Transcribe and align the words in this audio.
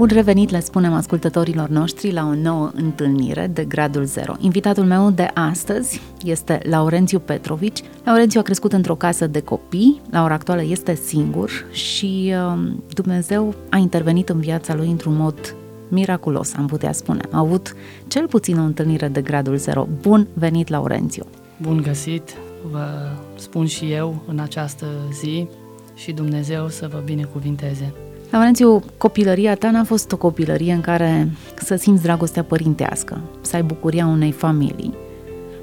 Bun 0.00 0.08
revenit, 0.12 0.50
le 0.50 0.60
spunem 0.60 0.92
ascultătorilor 0.92 1.68
noștri, 1.68 2.12
la 2.12 2.24
o 2.24 2.34
nouă 2.34 2.70
întâlnire 2.74 3.46
de 3.46 3.64
Gradul 3.64 4.04
Zero. 4.04 4.34
Invitatul 4.38 4.84
meu 4.84 5.10
de 5.10 5.30
astăzi 5.34 6.00
este 6.24 6.60
Laurențiu 6.68 7.18
Petrovici. 7.18 7.82
Laurențiu 8.04 8.40
a 8.40 8.42
crescut 8.42 8.72
într-o 8.72 8.94
casă 8.94 9.26
de 9.26 9.40
copii, 9.40 10.00
la 10.10 10.22
ora 10.22 10.34
actuală 10.34 10.62
este 10.62 10.94
singur 10.94 11.50
și 11.72 12.34
uh, 12.52 12.72
Dumnezeu 12.94 13.54
a 13.70 13.76
intervenit 13.76 14.28
în 14.28 14.40
viața 14.40 14.74
lui 14.74 14.90
într-un 14.90 15.16
mod 15.16 15.56
miraculos, 15.88 16.54
am 16.54 16.66
putea 16.66 16.92
spune. 16.92 17.20
A 17.30 17.38
avut 17.38 17.74
cel 18.06 18.26
puțin 18.26 18.58
o 18.58 18.62
întâlnire 18.62 19.08
de 19.08 19.22
Gradul 19.22 19.56
Zero. 19.56 19.88
Bun 20.00 20.28
venit, 20.34 20.68
Laurențiu! 20.68 21.26
Bun 21.62 21.82
găsit, 21.82 22.34
vă 22.70 22.86
spun 23.34 23.66
și 23.66 23.92
eu 23.92 24.22
în 24.26 24.38
această 24.38 24.86
zi 25.20 25.48
și 25.94 26.12
Dumnezeu 26.12 26.68
să 26.68 26.88
vă 26.92 27.02
binecuvinteze. 27.04 27.92
Laurențiu, 28.30 28.82
copilăria 28.98 29.54
ta 29.54 29.70
n-a 29.70 29.84
fost 29.84 30.12
o 30.12 30.16
copilărie 30.16 30.72
în 30.72 30.80
care 30.80 31.30
să 31.54 31.76
simți 31.76 32.02
dragostea 32.02 32.44
părintească, 32.44 33.20
să 33.40 33.56
ai 33.56 33.62
bucuria 33.62 34.06
unei 34.06 34.32
familii. 34.32 34.94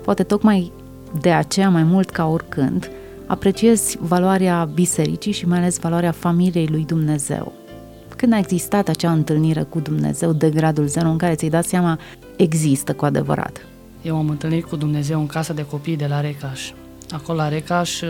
Poate 0.03 0.23
tocmai 0.23 0.71
de 1.21 1.32
aceea, 1.32 1.70
mai 1.70 1.84
mult 1.84 2.10
ca 2.10 2.26
oricând, 2.26 2.91
apreciezi 3.26 3.98
valoarea 4.01 4.70
bisericii 4.73 5.32
și 5.32 5.48
mai 5.48 5.57
ales 5.57 5.79
valoarea 5.79 6.12
familiei 6.12 6.68
lui 6.68 6.84
Dumnezeu. 6.85 7.54
Când 8.15 8.34
a 8.34 8.38
existat 8.38 8.88
acea 8.88 9.12
întâlnire 9.12 9.62
cu 9.62 9.79
Dumnezeu 9.79 10.34
de 10.34 10.49
gradul 10.49 10.85
zero 10.85 11.10
în 11.10 11.18
care 11.18 11.35
ți-ai 11.35 11.49
dat 11.49 11.65
seama 11.65 11.99
există 12.35 12.93
cu 12.93 13.05
adevărat? 13.05 13.65
Eu 14.01 14.18
am 14.18 14.29
întâlnit 14.29 14.65
cu 14.65 14.76
Dumnezeu 14.76 15.20
în 15.20 15.27
casa 15.27 15.54
de 15.54 15.65
copii 15.65 15.95
de 15.95 16.05
la 16.07 16.21
Recaș. 16.21 16.71
Acolo 17.12 17.38
la 17.38 17.48
Recaș, 17.48 18.01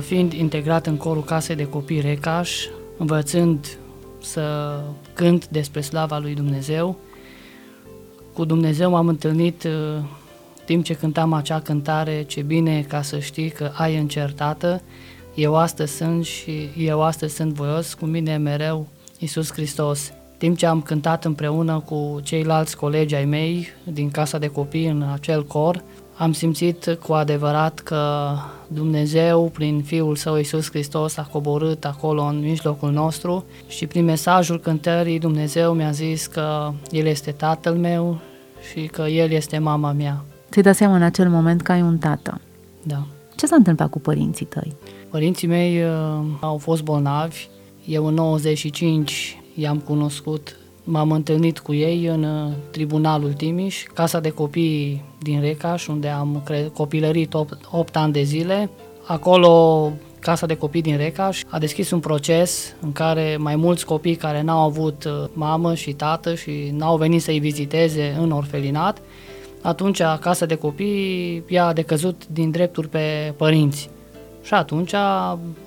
fiind 0.00 0.32
integrat 0.32 0.86
în 0.86 0.96
corul 0.96 1.24
casei 1.24 1.56
de 1.56 1.66
copii 1.66 2.00
Recaș, 2.00 2.66
învățând 3.00 3.78
să 4.22 4.76
cânt 5.12 5.48
despre 5.48 5.80
slava 5.80 6.18
lui 6.18 6.34
Dumnezeu. 6.34 6.96
Cu 8.32 8.44
Dumnezeu 8.44 8.90
m-am 8.90 9.08
întâlnit 9.08 9.64
uh, 9.64 10.02
timp 10.64 10.84
ce 10.84 10.94
cântam 10.94 11.32
acea 11.32 11.60
cântare, 11.60 12.22
ce 12.22 12.42
bine 12.42 12.82
ca 12.88 13.02
să 13.02 13.18
știi 13.18 13.50
că 13.50 13.70
ai 13.74 13.96
încertată, 13.96 14.82
eu 15.34 15.56
astăzi 15.56 15.96
sunt 15.96 16.24
și 16.24 16.68
eu 16.76 17.02
astăzi 17.02 17.34
sunt 17.34 17.52
voios, 17.52 17.94
cu 17.94 18.04
mine 18.04 18.36
mereu 18.36 18.86
Iisus 19.18 19.52
Hristos. 19.52 20.12
Timp 20.36 20.56
ce 20.56 20.66
am 20.66 20.82
cântat 20.82 21.24
împreună 21.24 21.78
cu 21.78 22.20
ceilalți 22.22 22.76
colegi 22.76 23.14
ai 23.14 23.24
mei 23.24 23.68
din 23.84 24.10
casa 24.10 24.38
de 24.38 24.46
copii 24.46 24.86
în 24.86 25.02
acel 25.12 25.46
cor, 25.46 25.82
am 26.20 26.32
simțit 26.32 26.98
cu 27.06 27.12
adevărat 27.12 27.78
că 27.78 28.32
Dumnezeu, 28.68 29.50
prin 29.54 29.82
Fiul 29.82 30.16
Său 30.16 30.36
Iisus 30.36 30.70
Hristos, 30.70 31.16
a 31.16 31.22
coborât 31.22 31.84
acolo 31.84 32.22
în 32.22 32.40
mijlocul 32.40 32.90
nostru 32.90 33.44
și 33.68 33.86
prin 33.86 34.04
mesajul 34.04 34.60
cântării 34.60 35.18
Dumnezeu 35.18 35.72
mi-a 35.72 35.90
zis 35.90 36.26
că 36.26 36.72
El 36.90 37.06
este 37.06 37.30
Tatăl 37.30 37.74
meu 37.74 38.20
și 38.70 38.86
că 38.86 39.02
El 39.02 39.30
este 39.30 39.58
mama 39.58 39.92
mea. 39.92 40.24
Ți-ai 40.50 40.64
dat 40.64 40.74
seama 40.74 40.96
în 40.96 41.02
acel 41.02 41.28
moment 41.28 41.62
că 41.62 41.72
ai 41.72 41.82
un 41.82 41.98
tată. 41.98 42.40
Da. 42.82 43.06
Ce 43.36 43.46
s-a 43.46 43.56
întâmplat 43.56 43.90
cu 43.90 43.98
părinții 43.98 44.46
tăi? 44.46 44.76
Părinții 45.10 45.48
mei 45.48 45.82
uh, 45.82 45.90
au 46.40 46.58
fost 46.58 46.82
bolnavi. 46.82 47.48
Eu 47.84 48.06
în 48.06 48.14
95 48.14 49.42
i-am 49.54 49.78
cunoscut 49.78 50.56
M-am 50.92 51.10
întâlnit 51.10 51.58
cu 51.58 51.74
ei 51.74 52.06
în 52.06 52.22
uh, 52.22 52.52
tribunalul 52.70 53.32
Timiș, 53.32 53.82
casa 53.94 54.20
de 54.20 54.30
copii 54.30 55.04
din 55.18 55.40
Recaș, 55.40 55.86
unde 55.86 56.08
am 56.08 56.42
copilărit 56.72 57.34
8, 57.34 57.58
8 57.70 57.96
ani 57.96 58.12
de 58.12 58.22
zile. 58.22 58.70
Acolo, 59.06 59.92
casa 60.18 60.46
de 60.46 60.56
copii 60.56 60.82
din 60.82 60.96
Recaș 60.96 61.42
a 61.48 61.58
deschis 61.58 61.90
un 61.90 62.00
proces 62.00 62.74
în 62.80 62.92
care 62.92 63.36
mai 63.38 63.56
mulți 63.56 63.84
copii 63.84 64.14
care 64.14 64.42
n-au 64.42 64.64
avut 64.64 65.04
uh, 65.04 65.28
mamă 65.32 65.74
și 65.74 65.92
tată 65.92 66.34
și 66.34 66.70
n-au 66.76 66.96
venit 66.96 67.22
să-i 67.22 67.38
viziteze 67.38 68.16
în 68.20 68.30
orfelinat, 68.30 68.98
atunci 69.62 70.02
casa 70.20 70.46
de 70.46 70.54
copii 70.54 71.42
i-a 71.48 71.72
decăzut 71.72 72.22
din 72.28 72.50
drepturi 72.50 72.88
pe 72.88 73.34
părinți. 73.36 73.90
Și 74.42 74.54
atunci 74.54 74.94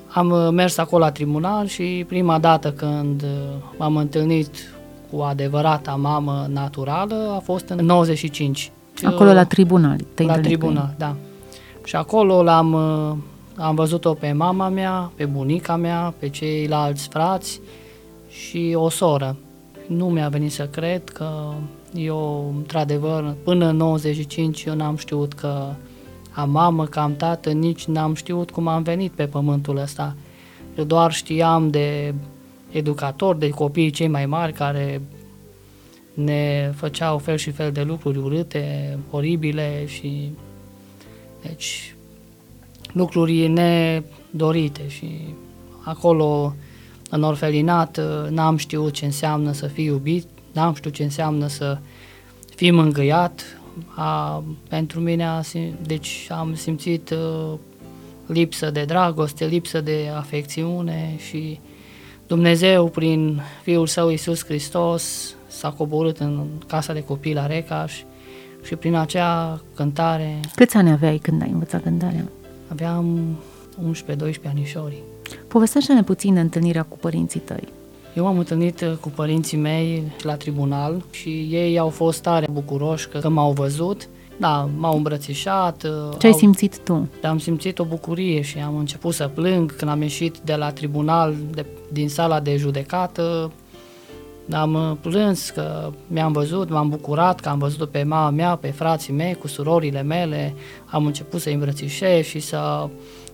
am 0.08 0.54
mers 0.54 0.78
acolo 0.78 1.04
la 1.04 1.12
tribunal 1.12 1.66
și 1.68 2.06
prima 2.08 2.40
dată 2.40 2.72
când 2.72 3.22
uh, 3.22 3.30
m-am 3.78 3.98
întâlnit 3.98 4.73
cu 5.14 5.22
adevărata 5.22 5.96
mamă 5.96 6.48
naturală 6.50 7.34
a 7.36 7.40
fost 7.40 7.70
în 7.70 7.86
95. 7.86 8.72
Acolo 9.04 9.34
la 9.34 9.46
tribunal? 9.46 10.00
La 10.16 10.40
tribunal, 10.40 10.94
da. 10.98 11.16
Și 11.84 11.96
acolo 11.96 12.44
l-am, 12.44 12.74
uh, 12.74 13.18
am 13.56 13.76
văzut-o 13.76 14.14
pe 14.14 14.32
mama 14.32 14.70
mea, 14.70 15.12
pe 15.16 15.26
bunica 15.26 15.76
mea, 15.76 16.14
pe 16.20 16.30
ceilalți 16.30 17.08
frați 17.08 17.62
și 18.30 18.74
o 18.76 18.90
soră. 18.90 19.36
Nu 19.88 20.06
mi-a 20.06 20.28
venit 20.28 20.52
să 20.52 20.68
cred 20.72 21.10
că 21.10 21.28
eu, 21.94 22.54
într-adevăr, 22.58 23.36
până 23.44 23.68
în 23.70 23.76
95 23.76 24.64
eu 24.64 24.76
n-am 24.76 24.96
știut 24.96 25.34
că 25.34 25.66
am 26.32 26.50
mamă, 26.50 26.86
că 26.86 27.00
am 27.00 27.16
tată, 27.16 27.50
nici 27.50 27.86
n-am 27.86 28.14
știut 28.14 28.52
cum 28.52 28.68
am 28.68 28.84
venit 28.84 29.12
pe 29.12 29.26
pământul 29.26 29.78
ăsta. 29.78 30.16
Eu 30.78 30.84
doar 30.84 31.12
știam 31.12 31.70
de 31.70 32.14
educatori, 32.74 33.40
de 33.40 33.50
copiii 33.50 33.90
cei 33.90 34.08
mai 34.08 34.26
mari 34.26 34.54
care 34.54 35.02
ne 36.14 36.72
făceau 36.76 37.18
fel 37.18 37.38
și 37.38 37.52
fel 37.52 37.72
de 37.72 37.82
lucruri 37.82 38.18
urâte, 38.18 38.98
oribile 39.10 39.86
și 39.86 40.32
deci 41.42 41.96
lucruri 42.94 43.48
nedorite 43.48 44.88
și 44.88 45.08
acolo 45.84 46.56
în 47.10 47.24
orfelinat 47.24 48.00
n-am 48.30 48.58
știut 48.58 48.94
ce 48.94 49.06
înseamnă 49.06 49.52
să 49.52 49.68
fii 49.68 49.86
iubit, 49.86 50.28
n-am 50.52 50.74
știut 50.74 50.94
ce 50.94 51.04
înseamnă 51.04 51.48
să 51.48 51.78
fii 52.56 52.72
mângâiat. 52.72 53.44
A, 53.96 54.44
pentru 54.70 55.00
mine, 55.00 55.26
a, 55.26 55.42
deci 55.82 56.28
am 56.30 56.56
simțit 56.56 57.10
uh, 57.10 57.54
lipsă 58.26 58.72
de 58.72 58.84
dragoste, 58.84 59.46
lipsă 59.46 59.82
de 59.82 60.12
afecțiune 60.16 61.16
și 61.18 61.60
Dumnezeu, 62.34 62.88
prin 62.88 63.42
Fiul 63.62 63.88
Său 63.88 64.10
Iisus 64.10 64.46
Hristos, 64.46 65.36
s-a 65.48 65.70
coborât 65.70 66.18
în 66.18 66.46
casa 66.68 66.94
de 66.94 67.04
copii 67.04 67.34
la 67.34 67.46
Recaș 67.46 68.04
și 68.64 68.76
prin 68.76 68.96
acea 68.96 69.62
cântare... 69.76 70.40
Câți 70.56 70.78
ani 70.78 70.92
aveai 70.92 71.18
când 71.18 71.42
ai 71.42 71.50
învățat 71.52 71.82
cântarea? 71.82 72.26
Aveam 72.68 73.38
11-12 73.92 74.50
anișori. 74.50 75.04
Povestește-ne 75.48 76.04
puțin 76.04 76.34
de 76.34 76.40
întâlnirea 76.40 76.84
cu 76.84 76.98
părinții 76.98 77.40
tăi. 77.40 77.68
Eu 78.16 78.28
am 78.28 78.38
întâlnit 78.38 78.86
cu 79.00 79.10
părinții 79.10 79.58
mei 79.58 80.04
la 80.22 80.36
tribunal 80.36 81.04
și 81.12 81.48
ei 81.52 81.78
au 81.78 81.90
fost 81.90 82.22
tare 82.22 82.48
bucuroși 82.52 83.10
că, 83.10 83.18
că 83.18 83.30
m-au 83.30 83.52
văzut 83.52 84.08
da, 84.38 84.70
m-au 84.78 84.96
îmbrățișat. 84.96 85.84
Uh, 85.84 86.18
Ce 86.18 86.28
ai 86.28 86.34
simțit 86.34 86.80
tu? 86.80 87.10
Am 87.24 87.38
simțit 87.38 87.80
o 87.80 87.84
bucurie 87.84 88.42
și 88.42 88.58
am 88.58 88.78
început 88.78 89.14
să 89.14 89.28
plâng 89.34 89.76
când 89.76 89.92
am 89.92 90.02
ieșit 90.02 90.38
de 90.38 90.56
la 90.56 90.72
tribunal, 90.72 91.36
de, 91.52 91.66
din 91.92 92.10
sala 92.10 92.40
de 92.40 92.58
judecată. 92.58 93.52
Am 94.52 94.74
uh, 94.74 94.92
plâns 95.02 95.50
că 95.50 95.92
mi-am 96.08 96.32
văzut, 96.32 96.70
m-am 96.70 96.90
bucurat 96.90 97.40
că 97.40 97.50
am 97.50 97.58
văzut 97.58 97.90
pe 97.90 98.04
mama 98.04 98.30
mea, 98.30 98.56
pe 98.56 98.68
frații 98.68 99.14
mei, 99.14 99.34
cu 99.34 99.48
surorile 99.48 100.02
mele. 100.02 100.54
Am 100.86 101.06
început 101.06 101.42
să-i 101.42 101.54
îmbrățișez 101.54 102.26
și 102.26 102.40
să 102.40 102.90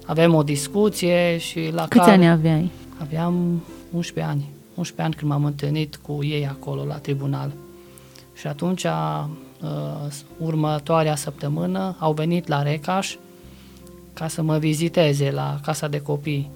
avem 0.06 0.34
o 0.34 0.44
discuție 0.44 1.38
și 1.38 1.70
la 1.74 1.88
Câți 1.88 2.00
care... 2.00 2.12
ani 2.12 2.30
aveai? 2.30 2.72
Aveam 3.02 3.62
11 3.92 4.34
ani. 4.34 4.50
11 4.76 5.02
ani 5.02 5.14
când 5.14 5.32
m-am 5.32 5.46
întâlnit 5.46 5.96
cu 5.96 6.24
ei 6.24 6.48
acolo 6.48 6.84
la 6.84 6.96
tribunal. 6.96 7.52
Și 8.34 8.48
atunci 8.48 8.84
uh, 8.84 9.26
următoarea 10.38 11.16
săptămână 11.16 11.96
au 12.00 12.14
venit 12.14 12.48
la 12.48 12.62
Recaș 12.62 13.16
ca 14.14 14.28
să 14.28 14.42
mă 14.42 14.58
viziteze 14.58 15.32
la 15.32 15.60
casa 15.64 15.88
de 15.88 16.02
copii. 16.02 16.50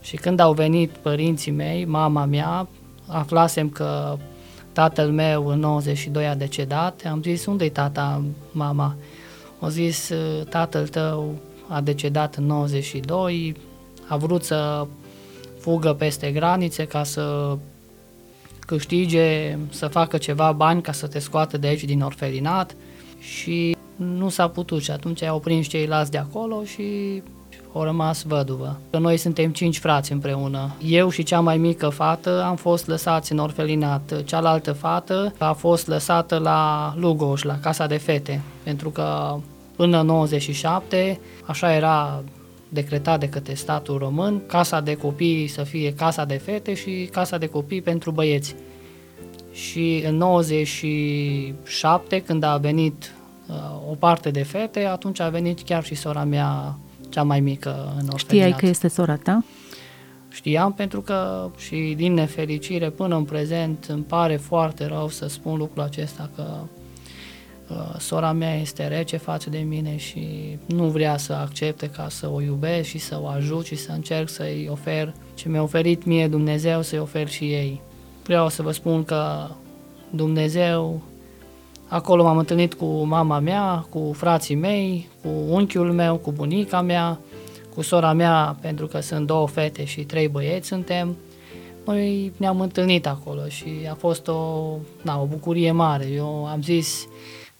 Și 0.00 0.16
când 0.16 0.40
au 0.40 0.52
venit 0.52 0.90
părinții 0.90 1.52
mei, 1.52 1.84
mama 1.84 2.24
mea, 2.24 2.68
aflasem 3.06 3.68
că 3.68 4.16
tatăl 4.72 5.10
meu 5.10 5.46
în 5.46 5.58
92 5.58 6.26
a 6.26 6.34
decedat, 6.34 7.02
am 7.10 7.22
zis, 7.22 7.46
unde 7.46 7.64
e 7.64 7.70
tata, 7.70 8.22
mama? 8.52 8.96
Au 9.60 9.68
zis, 9.68 10.12
tatăl 10.48 10.88
tău 10.88 11.34
a 11.68 11.80
decedat 11.80 12.34
în 12.34 12.46
92, 12.46 13.56
a 14.08 14.16
vrut 14.16 14.44
să 14.44 14.86
fugă 15.58 15.94
peste 15.94 16.30
granițe 16.30 16.84
ca 16.84 17.04
să 17.04 17.56
câștige, 18.70 19.58
să 19.70 19.86
facă 19.86 20.16
ceva 20.16 20.52
bani 20.52 20.82
ca 20.82 20.92
să 20.92 21.06
te 21.06 21.18
scoată 21.18 21.58
de 21.58 21.66
aici 21.66 21.84
din 21.84 22.00
orfelinat. 22.00 22.74
și 23.18 23.76
nu 23.96 24.28
s-a 24.28 24.48
putut 24.48 24.82
și 24.82 24.90
atunci 24.90 25.22
au 25.22 25.38
prins 25.38 25.66
ceilalți 25.66 26.10
de 26.10 26.18
acolo 26.18 26.64
și 26.64 27.22
au 27.72 27.82
rămas 27.82 28.22
văduvă. 28.22 28.78
Noi 28.90 29.16
suntem 29.16 29.50
cinci 29.50 29.78
frați 29.78 30.12
împreună. 30.12 30.74
Eu 30.86 31.10
și 31.10 31.22
cea 31.22 31.40
mai 31.40 31.56
mică 31.56 31.88
fată 31.88 32.44
am 32.44 32.56
fost 32.56 32.86
lăsați 32.86 33.32
în 33.32 33.38
orfelinat. 33.38 34.22
Cealaltă 34.24 34.72
fată 34.72 35.34
a 35.38 35.52
fost 35.52 35.86
lăsată 35.86 36.38
la 36.38 36.94
Lugoș, 36.96 37.42
la 37.42 37.58
Casa 37.58 37.86
de 37.86 37.96
Fete, 37.96 38.40
pentru 38.62 38.90
că 38.90 39.36
până 39.76 40.02
97, 40.02 41.20
așa 41.46 41.74
era 41.74 42.22
decretat 42.72 43.20
de 43.20 43.28
către 43.28 43.54
statul 43.54 43.98
român, 43.98 44.42
casa 44.46 44.80
de 44.80 44.94
copii 44.94 45.46
să 45.46 45.62
fie 45.62 45.94
casa 45.94 46.24
de 46.24 46.34
fete 46.34 46.74
și 46.74 47.08
casa 47.12 47.38
de 47.38 47.46
copii 47.46 47.82
pentru 47.82 48.10
băieți. 48.10 48.54
Și 49.52 50.02
în 50.06 50.16
97, 50.16 52.22
când 52.22 52.42
a 52.42 52.56
venit 52.56 53.14
uh, 53.48 53.54
o 53.90 53.94
parte 53.94 54.30
de 54.30 54.42
fete, 54.42 54.84
atunci 54.84 55.20
a 55.20 55.28
venit 55.28 55.62
chiar 55.62 55.84
și 55.84 55.94
sora 55.94 56.24
mea 56.24 56.78
cea 57.08 57.22
mai 57.22 57.40
mică 57.40 57.94
în 58.00 58.08
orfelinat. 58.12 58.18
Știai 58.18 58.52
că 58.52 58.66
este 58.66 58.88
sora 58.88 59.16
ta? 59.16 59.44
Știam 60.28 60.72
pentru 60.72 61.00
că 61.00 61.50
și 61.56 61.94
din 61.96 62.12
nefericire 62.12 62.90
până 62.90 63.16
în 63.16 63.24
prezent 63.24 63.86
îmi 63.88 64.02
pare 64.02 64.36
foarte 64.36 64.86
rău 64.86 65.08
să 65.08 65.28
spun 65.28 65.56
lucrul 65.56 65.82
acesta 65.82 66.30
că 66.34 66.44
uh, 66.62 66.68
sora 67.98 68.32
mea 68.32 68.54
este 68.54 68.86
rece 68.86 69.16
față 69.16 69.50
de 69.50 69.58
mine 69.58 69.96
și 69.96 70.56
nu 70.66 70.84
vrea 70.84 71.16
să 71.16 71.32
accepte 71.32 71.90
ca 71.90 72.06
să 72.08 72.30
o 72.32 72.40
iubesc 72.40 72.88
și 72.88 72.98
să 72.98 73.18
o 73.22 73.26
ajut 73.26 73.64
și 73.64 73.76
să 73.76 73.92
încerc 73.92 74.28
să-i 74.28 74.68
ofer 74.70 75.14
ce 75.34 75.48
mi-a 75.48 75.62
oferit 75.62 76.04
mie 76.04 76.28
Dumnezeu 76.28 76.82
să-i 76.82 76.98
ofer 76.98 77.28
și 77.28 77.44
ei. 77.44 77.80
Vreau 78.22 78.48
să 78.48 78.62
vă 78.62 78.70
spun 78.70 79.04
că 79.04 79.48
Dumnezeu 80.10 81.02
Acolo 81.90 82.22
m-am 82.22 82.38
întâlnit 82.38 82.74
cu 82.74 82.84
mama 83.04 83.38
mea, 83.38 83.86
cu 83.88 84.12
frații 84.14 84.54
mei, 84.54 85.08
cu 85.22 85.28
unchiul 85.48 85.92
meu, 85.92 86.16
cu 86.16 86.32
bunica 86.32 86.80
mea, 86.80 87.18
cu 87.74 87.82
sora 87.82 88.12
mea, 88.12 88.56
pentru 88.60 88.86
că 88.86 89.00
sunt 89.00 89.26
două 89.26 89.48
fete 89.48 89.84
și 89.84 90.00
trei 90.00 90.28
băieți 90.28 90.68
suntem. 90.68 91.16
Noi 91.84 92.32
ne-am 92.36 92.60
întâlnit 92.60 93.06
acolo 93.06 93.40
și 93.48 93.68
a 93.90 93.94
fost 93.94 94.28
o, 94.28 94.70
na, 95.02 95.20
o 95.20 95.24
bucurie 95.24 95.72
mare. 95.72 96.06
Eu 96.06 96.46
am 96.46 96.62
zis 96.62 97.06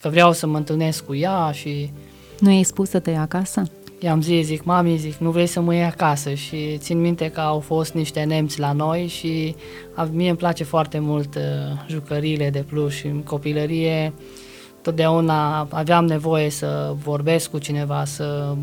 că 0.00 0.08
vreau 0.08 0.32
să 0.32 0.46
mă 0.46 0.56
întâlnesc 0.56 1.04
cu 1.04 1.14
ea 1.14 1.50
și... 1.52 1.90
Nu 2.38 2.50
i-ai 2.50 2.62
spus 2.62 2.88
să 2.88 2.98
te 2.98 3.10
ia 3.10 3.20
acasă? 3.20 3.62
I-am 3.98 4.22
zis, 4.22 4.46
zic, 4.46 4.64
mami, 4.64 4.96
zic, 4.96 5.16
nu 5.16 5.30
vrei 5.30 5.46
să 5.46 5.60
mă 5.60 5.74
iei 5.74 5.84
acasă? 5.84 6.34
Și 6.34 6.76
țin 6.78 7.00
minte 7.00 7.30
că 7.30 7.40
au 7.40 7.60
fost 7.60 7.92
niște 7.92 8.22
nemți 8.22 8.58
la 8.58 8.72
noi 8.72 9.06
și 9.06 9.54
a, 9.94 10.08
mie 10.12 10.28
îmi 10.28 10.38
place 10.38 10.64
foarte 10.64 10.98
mult 10.98 11.34
uh, 11.34 11.42
jucăriile 11.88 12.50
de 12.50 12.64
plus 12.68 12.92
și 12.92 13.06
în 13.06 13.22
copilărie 13.22 14.12
totdeauna 14.82 15.68
aveam 15.70 16.04
nevoie 16.04 16.50
să 16.50 16.94
vorbesc 17.02 17.50
cu 17.50 17.58
cineva, 17.58 18.04
să 18.04 18.54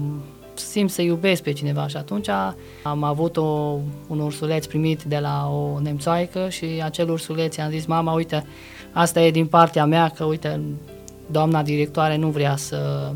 simt 0.53 0.89
să 0.89 1.01
iubesc 1.01 1.43
pe 1.43 1.51
cineva. 1.51 1.87
Și 1.87 1.97
atunci 1.97 2.29
am 2.83 3.03
avut 3.03 3.37
o, 3.37 3.77
un 4.07 4.19
ursuleț 4.19 4.65
primit 4.65 5.03
de 5.03 5.17
la 5.17 5.49
o 5.51 5.79
nemțoaică 5.79 6.49
și 6.49 6.65
acel 6.83 7.09
ursuleț 7.09 7.55
i-am 7.55 7.69
zis, 7.69 7.85
mama, 7.85 8.13
uite, 8.13 8.45
asta 8.91 9.21
e 9.21 9.31
din 9.31 9.45
partea 9.45 9.85
mea, 9.85 10.09
că 10.09 10.23
uite, 10.23 10.61
doamna 11.31 11.63
directoare 11.63 12.17
nu 12.17 12.27
vrea 12.27 12.55
să 12.55 13.11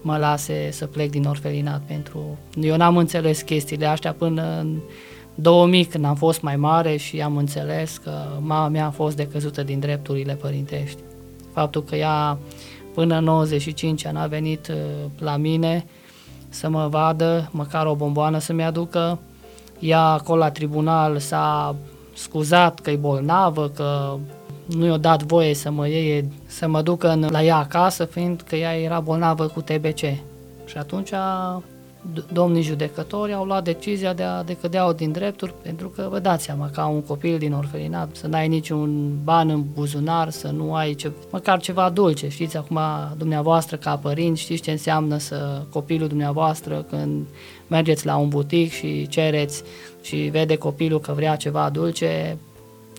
mă 0.00 0.16
lase 0.16 0.68
să 0.70 0.86
plec 0.86 1.10
din 1.10 1.24
orfelinat 1.24 1.80
pentru... 1.86 2.38
Eu 2.60 2.76
n-am 2.76 2.96
înțeles 2.96 3.42
chestiile 3.42 3.86
astea 3.86 4.12
până 4.12 4.58
în 4.60 4.78
2000 5.34 5.84
când 5.84 6.04
am 6.04 6.14
fost 6.14 6.40
mai 6.40 6.56
mare 6.56 6.96
și 6.96 7.20
am 7.20 7.36
înțeles 7.36 7.96
că 7.96 8.12
mama 8.40 8.68
mea 8.68 8.86
a 8.86 8.90
fost 8.90 9.16
decăzută 9.16 9.62
din 9.62 9.78
drepturile 9.78 10.34
părintești. 10.34 10.98
Faptul 11.52 11.84
că 11.84 11.96
ea 11.96 12.38
până 12.94 13.18
în 13.18 13.24
95 13.24 14.06
ani 14.06 14.18
a 14.18 14.26
venit 14.26 14.68
uh, 14.68 14.76
la 15.18 15.36
mine 15.36 15.84
să 16.48 16.68
mă 16.68 16.86
vadă, 16.90 17.48
măcar 17.52 17.86
o 17.86 17.94
bomboană 17.94 18.38
să-mi 18.38 18.64
aducă. 18.64 19.18
Ea 19.78 20.00
acolo 20.00 20.38
la 20.38 20.50
tribunal 20.50 21.18
s-a 21.18 21.76
scuzat 22.14 22.80
că 22.80 22.90
e 22.90 22.96
bolnavă, 22.96 23.68
că 23.68 24.16
nu 24.66 24.86
i-a 24.86 24.96
dat 24.96 25.22
voie 25.22 25.54
să 25.54 25.70
mă 25.70 25.88
iei, 25.88 26.32
să 26.46 26.68
mă 26.68 26.82
ducă 26.82 27.08
în, 27.08 27.28
la 27.30 27.42
ea 27.42 27.56
acasă, 27.56 28.04
fiindcă 28.04 28.56
ea 28.56 28.76
era 28.78 29.00
bolnavă 29.00 29.46
cu 29.46 29.60
TBC. 29.60 29.98
Și 30.64 30.78
atunci 30.78 31.10
domnii 32.32 32.62
judecători 32.62 33.32
au 33.32 33.44
luat 33.44 33.64
decizia 33.64 34.12
de 34.12 34.22
a 34.22 34.42
decădea-o 34.42 34.92
din 34.92 35.12
drepturi, 35.12 35.54
pentru 35.62 35.88
că 35.88 36.06
vă 36.10 36.18
dați 36.18 36.44
seama, 36.44 36.70
ca 36.70 36.86
un 36.86 37.02
copil 37.02 37.38
din 37.38 37.52
orfelinat, 37.52 38.08
să 38.12 38.26
n-ai 38.26 38.48
niciun 38.48 39.18
ban 39.24 39.48
în 39.48 39.64
buzunar, 39.74 40.30
să 40.30 40.48
nu 40.48 40.74
ai 40.74 40.94
ce, 40.94 41.12
măcar 41.30 41.60
ceva 41.60 41.90
dulce. 41.90 42.28
Știți, 42.28 42.56
acum 42.56 42.78
dumneavoastră 43.16 43.76
ca 43.76 43.96
părinți, 43.96 44.40
știți 44.40 44.62
ce 44.62 44.70
înseamnă 44.70 45.18
să 45.18 45.62
copilul 45.72 46.08
dumneavoastră 46.08 46.86
când 46.90 47.26
mergeți 47.66 48.06
la 48.06 48.16
un 48.16 48.28
butic 48.28 48.72
și 48.72 49.06
cereți 49.08 49.62
și 50.02 50.16
vede 50.16 50.56
copilul 50.56 51.00
că 51.00 51.12
vrea 51.12 51.36
ceva 51.36 51.70
dulce, 51.70 52.38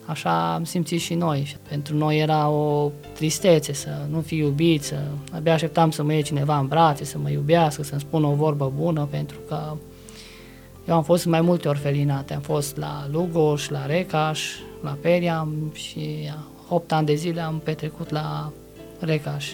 Așa 0.07 0.53
am 0.53 0.63
simțit 0.63 0.99
și 0.99 1.13
noi. 1.13 1.43
Și 1.45 1.55
pentru 1.69 1.95
noi 1.95 2.19
era 2.19 2.49
o 2.49 2.91
tristețe 3.13 3.73
să 3.73 3.89
nu 4.09 4.21
fi 4.21 4.35
iubit, 4.35 4.83
să 4.83 4.95
abia 5.31 5.53
așteptam 5.53 5.91
să 5.91 6.03
mă 6.03 6.13
iei 6.13 6.21
cineva 6.21 6.57
în 6.57 6.67
brațe, 6.67 7.03
să 7.03 7.17
mă 7.17 7.29
iubească, 7.29 7.83
să-mi 7.83 8.01
spună 8.01 8.27
o 8.27 8.33
vorbă 8.33 8.71
bună, 8.75 9.07
pentru 9.11 9.37
că 9.47 9.73
eu 10.87 10.95
am 10.95 11.03
fost 11.03 11.25
în 11.25 11.31
mai 11.31 11.41
multe 11.41 11.67
orfelinate. 11.67 12.33
Am 12.33 12.41
fost 12.41 12.77
la 12.77 13.07
Lugoș, 13.11 13.69
la 13.69 13.85
Recaș, 13.85 14.41
la 14.83 14.97
Periam 15.01 15.53
și 15.73 16.29
8 16.69 16.91
ani 16.91 17.05
de 17.05 17.13
zile 17.13 17.41
am 17.41 17.61
petrecut 17.63 18.09
la 18.09 18.51
Recaș. 18.99 19.53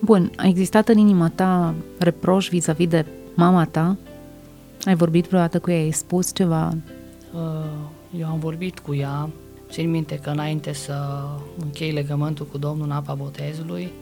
Bun, 0.00 0.30
a 0.36 0.46
existat 0.46 0.88
în 0.88 0.98
inima 0.98 1.28
ta 1.34 1.74
reproș 1.98 2.48
vis-a-vis 2.48 2.88
de 2.88 3.06
mama 3.34 3.64
ta? 3.64 3.96
Ai 4.84 4.94
vorbit 4.94 5.26
vreodată 5.26 5.58
cu 5.58 5.70
ea, 5.70 5.78
ai 5.78 5.90
spus 5.90 6.34
ceva? 6.34 6.76
Uh, 7.34 7.40
eu 8.18 8.26
am 8.26 8.38
vorbit 8.38 8.78
cu 8.78 8.94
ea, 8.94 9.28
Țin 9.72 9.90
minte 9.90 10.18
că 10.18 10.30
înainte 10.30 10.72
să 10.72 11.24
închei 11.58 11.90
legământul 11.90 12.46
cu 12.46 12.58
Domnul 12.58 12.86
în 12.86 12.92
apa 12.92 13.14
botezului, 13.14 13.92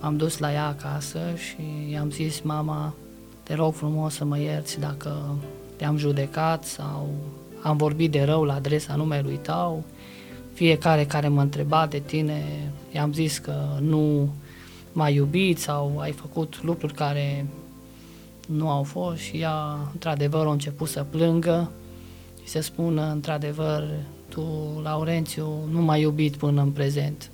am 0.00 0.16
dus 0.16 0.38
la 0.38 0.52
ea 0.52 0.66
acasă 0.66 1.18
și 1.36 1.92
i-am 1.92 2.10
zis, 2.10 2.40
mama, 2.40 2.94
te 3.42 3.54
rog 3.54 3.74
frumos 3.74 4.14
să 4.14 4.24
mă 4.24 4.38
ierți 4.38 4.80
dacă 4.80 5.36
te-am 5.76 5.96
judecat 5.96 6.64
sau 6.64 7.08
am 7.62 7.76
vorbit 7.76 8.10
de 8.10 8.22
rău 8.22 8.44
la 8.44 8.54
adresa 8.54 8.94
numelui 8.94 9.38
tău. 9.42 9.84
Fiecare 10.52 11.04
care 11.04 11.28
mă 11.28 11.40
întreba 11.40 11.86
de 11.86 11.98
tine, 11.98 12.42
i-am 12.94 13.12
zis 13.12 13.38
că 13.38 13.54
nu 13.80 14.28
m-ai 14.92 15.14
iubit 15.14 15.58
sau 15.58 15.98
ai 15.98 16.12
făcut 16.12 16.62
lucruri 16.62 16.94
care 16.94 17.46
nu 18.48 18.68
au 18.68 18.82
fost 18.82 19.18
și 19.18 19.36
ea, 19.36 19.78
într-adevăr, 19.92 20.46
a 20.46 20.52
început 20.52 20.88
să 20.88 21.06
plângă 21.10 21.70
și 22.42 22.48
să 22.48 22.60
spună, 22.60 23.10
într-adevăr, 23.12 23.84
tu, 24.30 24.80
Laurențiu, 24.82 25.48
nu 25.70 25.80
m-ai 25.80 26.00
iubit 26.00 26.36
până 26.36 26.62
în 26.62 26.70
prezent. 26.70 27.30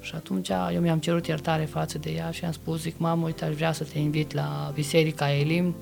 Și 0.00 0.14
atunci 0.14 0.48
eu 0.72 0.80
mi-am 0.80 0.98
cerut 0.98 1.26
iertare 1.26 1.64
față 1.64 1.98
de 1.98 2.10
ea 2.10 2.30
și 2.30 2.44
am 2.44 2.52
spus, 2.52 2.80
zic, 2.80 2.98
mamă, 2.98 3.24
uite, 3.24 3.44
aș 3.44 3.54
vrea 3.54 3.72
să 3.72 3.84
te 3.84 3.98
invit 3.98 4.32
la 4.32 4.70
Biserica 4.74 5.32
Elim, 5.32 5.74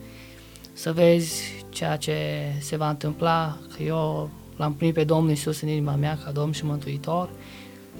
să 0.72 0.92
vezi 0.92 1.64
ceea 1.68 1.96
ce 1.96 2.14
se 2.60 2.76
va 2.76 2.88
întâmpla, 2.88 3.58
că 3.76 3.82
eu 3.82 4.30
l-am 4.56 4.74
primit 4.74 4.94
pe 4.94 5.04
Domnul 5.04 5.30
Isus 5.30 5.60
în 5.60 5.68
inima 5.68 5.94
mea 5.94 6.18
ca 6.24 6.30
Domn 6.30 6.52
și 6.52 6.64
Mântuitor 6.64 7.30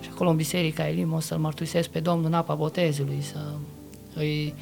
și 0.01 0.09
acolo 0.13 0.31
în 0.31 0.37
Biserica 0.37 0.89
Elim 0.89 1.13
o 1.13 1.21
să-L 1.21 1.39
mărturisesc 1.39 1.89
pe 1.89 2.01
Domnul 2.01 2.27
în 2.27 2.35
apa 2.35 2.55
botezului, 2.55 3.21
să 3.21 3.39
îi, 4.15 4.55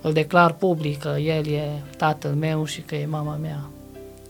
îl 0.00 0.12
declar 0.12 0.52
public 0.52 0.98
că 0.98 1.08
El 1.08 1.46
e 1.46 1.82
Tatăl 1.96 2.34
meu 2.34 2.64
și 2.64 2.80
că 2.80 2.94
e 2.94 3.06
mama 3.06 3.36
mea 3.36 3.70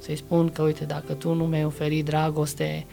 să-i 0.07 0.17
spun 0.17 0.51
că, 0.51 0.63
uite, 0.63 0.85
dacă 0.85 1.13
tu 1.13 1.33
nu 1.33 1.47
mi-ai 1.47 1.65
oferit 1.65 2.05
dragoste, 2.05 2.87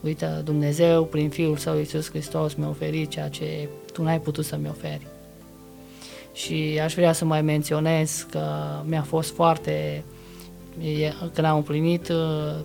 uite, 0.00 0.42
Dumnezeu, 0.44 1.04
prin 1.04 1.28
Fiul 1.28 1.56
Său 1.56 1.78
Iisus 1.78 2.10
Hristos, 2.10 2.54
mi-a 2.54 2.68
oferit 2.68 3.10
ceea 3.10 3.28
ce 3.28 3.68
tu 3.92 4.02
n-ai 4.02 4.20
putut 4.20 4.44
să-mi 4.44 4.68
oferi. 4.68 5.06
Și 6.32 6.80
aș 6.82 6.94
vrea 6.94 7.12
să 7.12 7.24
mai 7.24 7.42
menționez 7.42 8.26
că 8.30 8.42
mi-a 8.84 9.02
fost 9.02 9.34
foarte, 9.34 10.04
când 11.32 11.46
am 11.46 11.56
împlinit 11.56 12.12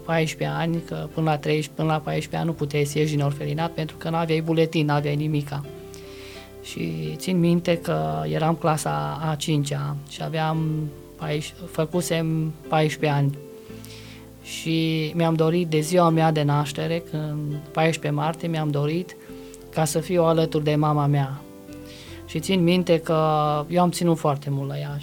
14 0.05 0.43
uh, 0.43 0.61
ani, 0.61 0.81
că 0.85 1.07
până 1.13 1.29
la 1.29 1.37
13, 1.37 1.69
până 1.75 1.87
la 1.87 1.99
14 1.99 2.35
ani 2.35 2.45
nu 2.45 2.53
puteai 2.53 2.83
să 2.83 2.97
ieși 2.97 3.15
din 3.15 3.23
orfelinat 3.23 3.71
pentru 3.71 3.95
că 3.97 4.09
nu 4.09 4.15
aveai 4.15 4.41
buletin, 4.41 4.85
nu 4.85 4.93
aveai 4.93 5.15
nimica. 5.15 5.65
Și 6.63 7.13
țin 7.15 7.39
minte 7.39 7.77
că 7.77 8.23
eram 8.25 8.55
clasa 8.55 9.19
a 9.21 9.35
5-a 9.35 9.95
și 10.09 10.23
aveam, 10.23 10.89
făcusem 11.71 12.53
14 12.67 13.19
ani 13.19 13.37
și 14.43 15.11
mi-am 15.15 15.33
dorit 15.33 15.67
de 15.67 15.79
ziua 15.79 16.09
mea 16.09 16.31
de 16.31 16.43
naștere, 16.43 17.03
când 17.11 17.55
14 17.71 18.21
martie, 18.21 18.47
mi-am 18.47 18.69
dorit 18.69 19.15
ca 19.69 19.85
să 19.85 19.99
fiu 19.99 20.23
alături 20.23 20.63
de 20.63 20.75
mama 20.75 21.05
mea. 21.05 21.41
Și 22.25 22.39
țin 22.39 22.63
minte 22.63 22.99
că 22.99 23.15
eu 23.69 23.81
am 23.81 23.91
ținut 23.91 24.17
foarte 24.17 24.49
mult 24.49 24.69
la 24.69 24.77
ea. 24.77 24.97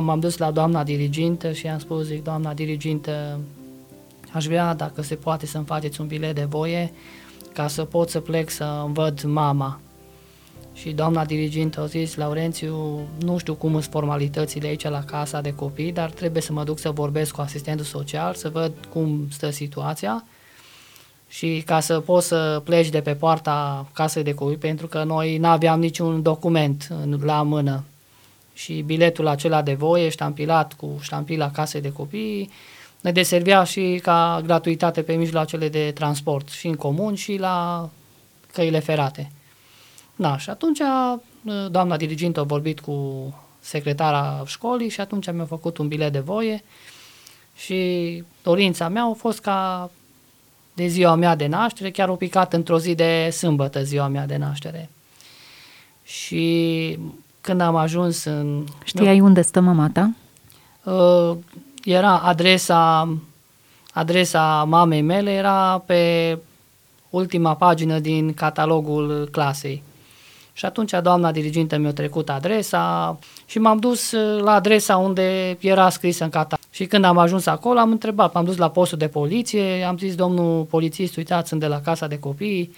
M-am 0.00 0.20
dus 0.20 0.36
la 0.36 0.50
doamna 0.50 0.84
dirigintă 0.84 1.52
și 1.52 1.66
am 1.66 1.78
spus, 1.78 2.04
zic, 2.04 2.24
doamna 2.24 2.54
dirigintă, 2.54 3.40
aș 4.32 4.46
vrea, 4.46 4.74
dacă 4.74 5.02
se 5.02 5.14
poate, 5.14 5.46
să-mi 5.46 5.64
faceți 5.64 6.00
un 6.00 6.06
bilet 6.06 6.34
de 6.34 6.44
voie 6.44 6.92
ca 7.52 7.68
să 7.68 7.84
pot 7.84 8.08
să 8.08 8.20
plec 8.20 8.50
să-mi 8.50 8.94
văd 8.94 9.22
mama. 9.22 9.80
Și 10.76 10.90
doamna 10.90 11.24
dirigent 11.24 11.78
a 11.78 11.86
zis, 11.86 12.14
Laurențiu, 12.14 13.00
nu 13.18 13.38
știu 13.38 13.54
cum 13.54 13.70
sunt 13.70 13.84
formalitățile 13.84 14.66
aici 14.66 14.82
la 14.82 15.04
casa 15.04 15.40
de 15.40 15.54
copii, 15.54 15.92
dar 15.92 16.10
trebuie 16.10 16.42
să 16.42 16.52
mă 16.52 16.64
duc 16.64 16.78
să 16.78 16.90
vorbesc 16.90 17.34
cu 17.34 17.40
asistentul 17.40 17.84
social, 17.84 18.34
să 18.34 18.48
văd 18.48 18.72
cum 18.92 19.28
stă 19.30 19.50
situația 19.50 20.24
și 21.28 21.62
ca 21.66 21.80
să 21.80 22.00
poți 22.00 22.26
să 22.26 22.62
pleci 22.64 22.88
de 22.88 23.00
pe 23.00 23.14
poarta 23.14 23.86
casei 23.92 24.22
de 24.22 24.34
copii, 24.34 24.56
pentru 24.56 24.86
că 24.86 25.04
noi 25.04 25.38
nu 25.38 25.46
aveam 25.46 25.80
niciun 25.80 26.22
document 26.22 26.88
la 27.20 27.42
mână 27.42 27.84
și 28.54 28.82
biletul 28.86 29.26
acela 29.26 29.62
de 29.62 29.74
voie, 29.74 30.08
ștampilat 30.08 30.72
cu 30.72 30.98
ștampila 31.00 31.50
casei 31.50 31.80
de 31.80 31.92
copii, 31.92 32.50
ne 33.00 33.12
deservea 33.12 33.64
și 33.64 34.00
ca 34.02 34.40
gratuitate 34.44 35.02
pe 35.02 35.14
mijloacele 35.14 35.68
de 35.68 35.90
transport, 35.94 36.48
și 36.48 36.66
în 36.66 36.74
comun 36.74 37.14
și 37.14 37.36
la 37.36 37.88
căile 38.52 38.78
ferate. 38.78 39.30
Da, 40.16 40.38
și 40.38 40.50
atunci 40.50 40.80
doamna 41.70 41.96
dirigintă 41.96 42.40
a 42.40 42.42
vorbit 42.42 42.80
cu 42.80 43.34
secretara 43.60 44.42
școlii 44.46 44.88
și 44.88 45.00
atunci 45.00 45.32
mi-a 45.32 45.44
făcut 45.44 45.78
un 45.78 45.88
bilet 45.88 46.12
de 46.12 46.18
voie 46.18 46.64
și 47.56 48.22
dorința 48.42 48.88
mea 48.88 49.04
a 49.04 49.12
fost 49.12 49.40
ca 49.40 49.90
de 50.74 50.86
ziua 50.86 51.14
mea 51.14 51.36
de 51.36 51.46
naștere, 51.46 51.90
chiar 51.90 52.08
o 52.08 52.14
picat 52.14 52.52
într-o 52.52 52.78
zi 52.78 52.94
de 52.94 53.28
sâmbătă 53.32 53.82
ziua 53.82 54.08
mea 54.08 54.26
de 54.26 54.36
naștere. 54.36 54.90
Și 56.04 56.98
când 57.40 57.60
am 57.60 57.76
ajuns 57.76 58.24
în... 58.24 58.64
Știai 58.84 59.20
unde 59.20 59.42
stă 59.42 59.60
mama 59.60 59.90
ta? 59.92 60.10
Uh, 60.92 61.36
era 61.84 62.18
adresa, 62.18 63.08
adresa 63.92 64.64
mamei 64.64 65.02
mele, 65.02 65.32
era 65.32 65.82
pe 65.86 66.38
ultima 67.10 67.54
pagină 67.54 67.98
din 67.98 68.34
catalogul 68.34 69.28
clasei. 69.32 69.82
Și 70.56 70.64
atunci 70.64 70.92
doamna 71.02 71.32
dirigintă 71.32 71.76
mi-a 71.76 71.92
trecut 71.92 72.28
adresa 72.28 73.18
și 73.46 73.58
m-am 73.58 73.78
dus 73.78 74.12
uh, 74.12 74.42
la 74.42 74.52
adresa 74.52 74.96
unde 74.96 75.56
era 75.60 75.90
scrisă 75.90 76.24
în 76.24 76.30
catalog. 76.30 76.64
Și 76.70 76.86
când 76.86 77.04
am 77.04 77.18
ajuns 77.18 77.46
acolo, 77.46 77.78
am 77.78 77.90
întrebat, 77.90 78.34
m-am 78.34 78.44
dus 78.44 78.56
la 78.56 78.70
postul 78.70 78.98
de 78.98 79.08
poliție, 79.08 79.82
am 79.82 79.98
zis, 79.98 80.14
domnul 80.14 80.62
polițist, 80.62 81.16
uitați, 81.16 81.48
sunt 81.48 81.60
de 81.60 81.66
la 81.66 81.80
casa 81.80 82.06
de 82.06 82.18
copii, 82.18 82.74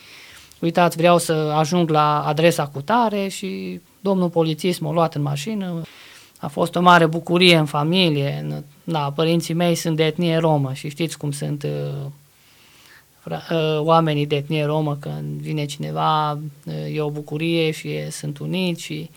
uitați, 0.58 0.96
vreau 0.96 1.18
să 1.18 1.32
ajung 1.32 1.90
la 1.90 2.24
adresa 2.26 2.66
cu 2.66 2.80
tare 2.80 3.28
și 3.28 3.80
domnul 4.00 4.28
polițist 4.28 4.80
m-a 4.80 4.92
luat 4.92 5.14
în 5.14 5.22
mașină. 5.22 5.82
A 6.38 6.46
fost 6.46 6.74
o 6.74 6.80
mare 6.80 7.06
bucurie 7.06 7.56
în 7.56 7.66
familie. 7.66 8.64
Da, 8.84 9.12
părinții 9.14 9.54
mei 9.54 9.74
sunt 9.74 9.96
de 9.96 10.04
etnie 10.04 10.36
romă 10.36 10.72
și 10.72 10.88
știți 10.88 11.18
cum 11.18 11.30
sunt 11.30 11.62
uh, 11.62 11.70
uh, 11.70 12.10
oamenii 13.78 14.26
de 14.26 14.36
etnie 14.36 14.64
romă, 14.64 14.96
când 15.00 15.40
vine 15.40 15.64
cineva, 15.64 16.32
uh, 16.32 16.94
e 16.94 17.00
o 17.00 17.10
bucurie 17.10 17.70
și 17.70 17.88
e, 17.88 18.08
sunt 18.10 18.38
uniți 18.38 18.82
și, 18.82 19.10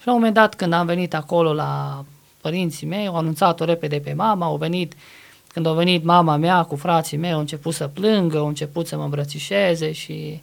și 0.00 0.06
la 0.06 0.12
un 0.12 0.18
moment 0.18 0.34
dat 0.34 0.54
când 0.54 0.72
am 0.72 0.86
venit 0.86 1.14
acolo 1.14 1.52
la 1.52 2.04
părinții 2.40 2.86
mei, 2.86 3.06
au 3.06 3.16
anunțat-o 3.16 3.64
repede 3.64 3.98
pe 3.98 4.12
mama, 4.12 4.46
au 4.46 4.56
venit, 4.56 4.94
când 5.52 5.66
a 5.66 5.72
venit 5.72 6.04
mama 6.04 6.36
mea 6.36 6.62
cu 6.62 6.76
frații 6.76 7.16
mei, 7.16 7.32
au 7.32 7.38
început 7.38 7.74
să 7.74 7.86
plângă, 7.86 8.38
au 8.38 8.46
început 8.46 8.86
să 8.86 8.96
mă 8.96 9.02
îmbrățișeze 9.02 9.92
și 9.92 10.42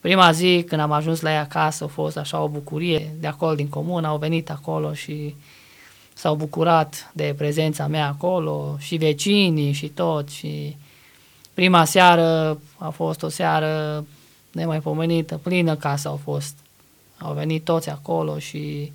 prima 0.00 0.32
zi 0.32 0.64
când 0.68 0.80
am 0.80 0.92
ajuns 0.92 1.20
la 1.20 1.30
ea 1.30 1.40
acasă 1.40 1.84
a 1.84 1.86
fost 1.86 2.16
așa 2.16 2.42
o 2.42 2.48
bucurie 2.48 3.14
de 3.20 3.26
acolo 3.26 3.54
din 3.54 3.68
comun, 3.68 4.04
au 4.04 4.18
venit 4.18 4.50
acolo 4.50 4.92
și 4.92 5.34
s-au 6.14 6.34
bucurat 6.34 7.10
de 7.14 7.34
prezența 7.36 7.86
mea 7.86 8.08
acolo 8.08 8.76
și 8.78 8.96
vecinii 8.96 9.72
și 9.72 9.88
tot 9.88 10.28
și 10.28 10.76
prima 11.56 11.84
seară 11.84 12.60
a 12.78 12.88
fost 12.88 13.22
o 13.22 13.28
seară 13.28 14.04
nemaipomenită, 14.52 15.36
plină 15.42 15.76
casă 15.76 16.08
au 16.08 16.20
fost. 16.24 16.54
Au 17.18 17.32
venit 17.32 17.64
toți 17.64 17.90
acolo 17.90 18.38
și 18.38 18.92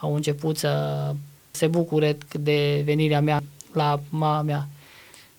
au 0.00 0.14
început 0.14 0.58
să 0.58 1.14
se 1.50 1.66
bucure 1.66 2.18
de 2.40 2.82
venirea 2.84 3.20
mea 3.20 3.42
la 3.72 4.00
mama 4.08 4.42
mea. 4.42 4.68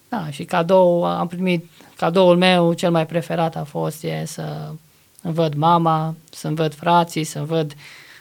Da, 0.09 0.29
și 0.29 0.43
cadou, 0.43 1.05
am 1.05 1.27
primit, 1.27 1.69
cadoul 1.97 2.37
meu 2.37 2.73
cel 2.73 2.91
mai 2.91 3.05
preferat 3.05 3.55
a 3.55 3.63
fost 3.63 4.03
e 4.03 4.23
să 4.25 4.71
îmi 5.21 5.33
văd 5.33 5.53
mama, 5.53 6.15
să-mi 6.31 6.55
văd 6.55 6.73
frații, 6.73 7.23
să-mi 7.23 7.45
văd 7.45 7.73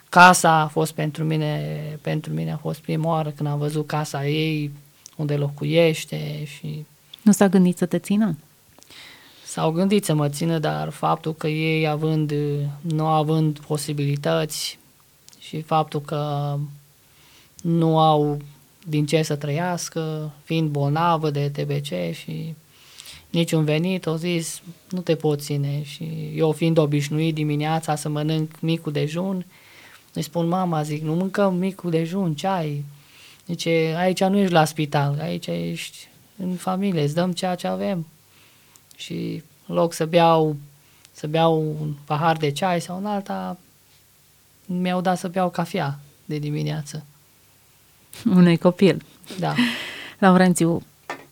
casa, 0.09 0.51
a 0.51 0.67
fost 0.67 0.93
pentru 0.93 1.23
mine, 1.23 1.77
pentru 2.01 2.33
mine 2.33 2.51
a 2.51 2.57
fost 2.57 2.79
prima 2.79 3.09
oară 3.09 3.29
când 3.29 3.49
am 3.49 3.57
văzut 3.57 3.87
casa 3.87 4.27
ei, 4.27 4.71
unde 5.15 5.35
locuiește 5.35 6.45
și... 6.45 6.85
Nu 7.27 7.33
s-a 7.33 7.47
gândit 7.47 7.77
să 7.77 7.85
te 7.85 7.99
țină? 7.99 8.37
S-au 9.45 9.71
gândit 9.71 10.05
să 10.05 10.13
mă 10.13 10.29
țină, 10.29 10.59
dar 10.59 10.89
faptul 10.89 11.33
că 11.33 11.47
ei 11.47 11.87
având, 11.87 12.33
nu 12.81 13.05
având 13.05 13.59
posibilități 13.59 14.79
și 15.39 15.61
faptul 15.61 16.01
că 16.01 16.55
nu 17.61 17.99
au 17.99 18.41
din 18.85 19.05
ce 19.05 19.21
să 19.21 19.35
trăiască, 19.35 20.31
fiind 20.43 20.69
bolnavă 20.69 21.29
de 21.29 21.49
TBC 21.49 22.15
și 22.15 22.55
niciun 23.29 23.63
venit, 23.63 24.05
au 24.05 24.15
zis, 24.15 24.61
nu 24.89 25.01
te 25.01 25.15
pot 25.15 25.41
ține. 25.41 25.83
Și 25.83 26.31
eu 26.35 26.51
fiind 26.51 26.77
obișnuit 26.77 27.33
dimineața 27.33 27.95
să 27.95 28.09
mănânc 28.09 28.51
micul 28.59 28.91
dejun, 28.91 29.45
îi 30.13 30.21
spun, 30.21 30.47
mama, 30.47 30.83
zic, 30.83 31.01
nu 31.01 31.15
mâncăm 31.15 31.55
micul 31.55 31.89
dejun, 31.89 32.33
ceai. 32.33 32.83
Zice, 33.45 33.95
aici 33.97 34.23
nu 34.23 34.37
ești 34.37 34.53
la 34.53 34.65
spital, 34.65 35.17
aici 35.21 35.47
ești 35.47 36.07
în 36.37 36.53
familie, 36.55 37.03
îți 37.03 37.13
dăm 37.13 37.31
ceea 37.31 37.55
ce 37.55 37.67
avem. 37.67 38.05
Și 38.95 39.43
în 39.67 39.75
loc 39.75 39.93
să 39.93 40.05
beau, 40.05 40.55
să 41.11 41.27
beau 41.27 41.75
un 41.79 41.93
pahar 42.05 42.37
de 42.37 42.51
ceai 42.51 42.81
sau 42.81 42.97
un 42.97 43.05
alta, 43.05 43.57
mi-au 44.65 45.01
dat 45.01 45.17
să 45.17 45.27
beau 45.27 45.49
cafea 45.49 45.99
de 46.25 46.37
dimineață. 46.37 47.05
Unui 48.25 48.57
copil. 48.57 49.03
Da. 49.39 49.55
Laurențiu, 50.19 50.81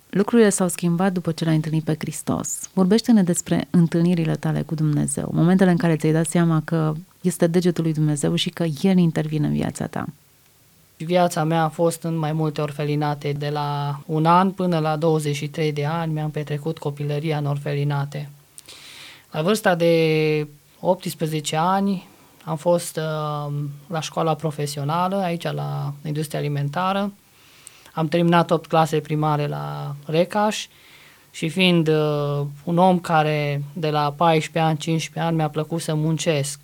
lucrurile 0.10 0.50
s-au 0.50 0.68
schimbat 0.68 1.14
după 1.14 1.32
ce 1.32 1.46
l-ai 1.46 1.56
întâlnit 1.56 1.84
pe 1.84 1.96
Hristos. 2.00 2.70
Vorbește-ne 2.74 3.24
despre 3.24 3.68
întâlnirile 3.70 4.36
tale 4.36 4.62
cu 4.62 4.76
Dumnezeu, 4.76 5.30
momentele 5.34 5.72
în 5.72 5.78
care 5.78 5.96
ți-ai 5.96 6.12
dat 6.12 6.28
seama 6.28 6.62
că 6.66 6.94
este 7.22 7.48
degetul 7.48 7.84
lui 7.84 7.94
Dumnezeu 7.94 8.36
și 8.36 8.50
că 8.50 8.66
El 8.82 8.98
intervine 8.98 9.48
în 9.48 9.54
viața 9.54 9.88
ta. 9.88 10.08
Viața 10.98 11.44
mea 11.44 11.64
a 11.64 11.70
fost 11.70 12.04
în 12.04 12.16
mai 12.16 12.32
multe 12.32 12.62
orfelinate. 12.62 13.32
De 13.32 13.50
la 13.50 14.00
un 14.06 14.26
an 14.26 14.52
până 14.52 14.80
la 14.80 14.96
23 14.96 15.72
de 15.72 15.86
ani 15.86 16.14
mi-am 16.14 16.32
petrecut 16.32 16.78
copilăria 16.78 17.38
în 17.38 17.46
orfelinate. 17.46 18.30
La 19.32 19.42
vârsta 19.42 19.76
de 19.76 20.48
18 20.80 21.56
ani 21.56 22.08
am 22.44 22.58
fost 22.58 22.98
uh, 22.98 23.54
la 23.88 24.00
școala 24.00 24.36
profesională, 24.36 25.16
aici 25.16 25.44
la 25.44 25.94
industria 26.06 26.40
alimentară. 26.40 27.14
Am 27.94 28.08
terminat 28.08 28.52
8 28.52 28.68
clase 28.68 29.00
primare 29.00 29.48
la 29.48 29.96
Recaș 30.06 30.68
și 31.32 31.50
fiind 31.50 31.88
uh, 31.88 32.46
un 32.64 32.78
om 32.78 33.00
care 33.00 33.64
de 33.74 33.90
la 33.90 34.14
14 34.18 34.70
ani, 34.70 34.78
15 34.78 35.28
ani 35.28 35.36
mi-a 35.36 35.50
plăcut 35.50 35.82
să 35.82 35.94
muncesc 35.94 36.60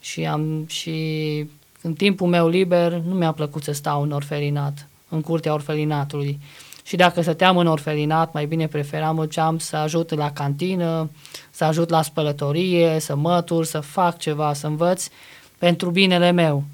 și, 0.00 0.26
am, 0.26 0.66
și 0.66 1.46
în 1.82 1.92
timpul 1.92 2.26
meu 2.26 2.48
liber 2.48 2.92
nu 2.92 3.14
mi-a 3.14 3.32
plăcut 3.32 3.62
să 3.62 3.72
stau 3.72 4.02
în 4.02 4.10
orfelinat, 4.10 4.88
în 5.08 5.20
curtea 5.20 5.52
orfelinatului. 5.52 6.38
Și 6.84 6.96
dacă 6.96 7.22
stăteam 7.22 7.56
în 7.56 7.66
orfelinat, 7.66 8.32
mai 8.32 8.46
bine 8.46 8.66
preferam 8.66 9.16
mergeam 9.16 9.58
să 9.58 9.76
ajut 9.76 10.14
la 10.14 10.32
cantină, 10.32 11.10
să 11.50 11.64
ajut 11.64 11.88
la 11.88 12.02
spălătorie, 12.02 12.98
să 12.98 13.16
mătur, 13.16 13.64
să 13.64 13.80
fac 13.80 14.18
ceva, 14.18 14.52
să 14.52 14.66
învăț 14.66 15.06
pentru 15.58 15.90
binele 15.90 16.30
meu. 16.30 16.64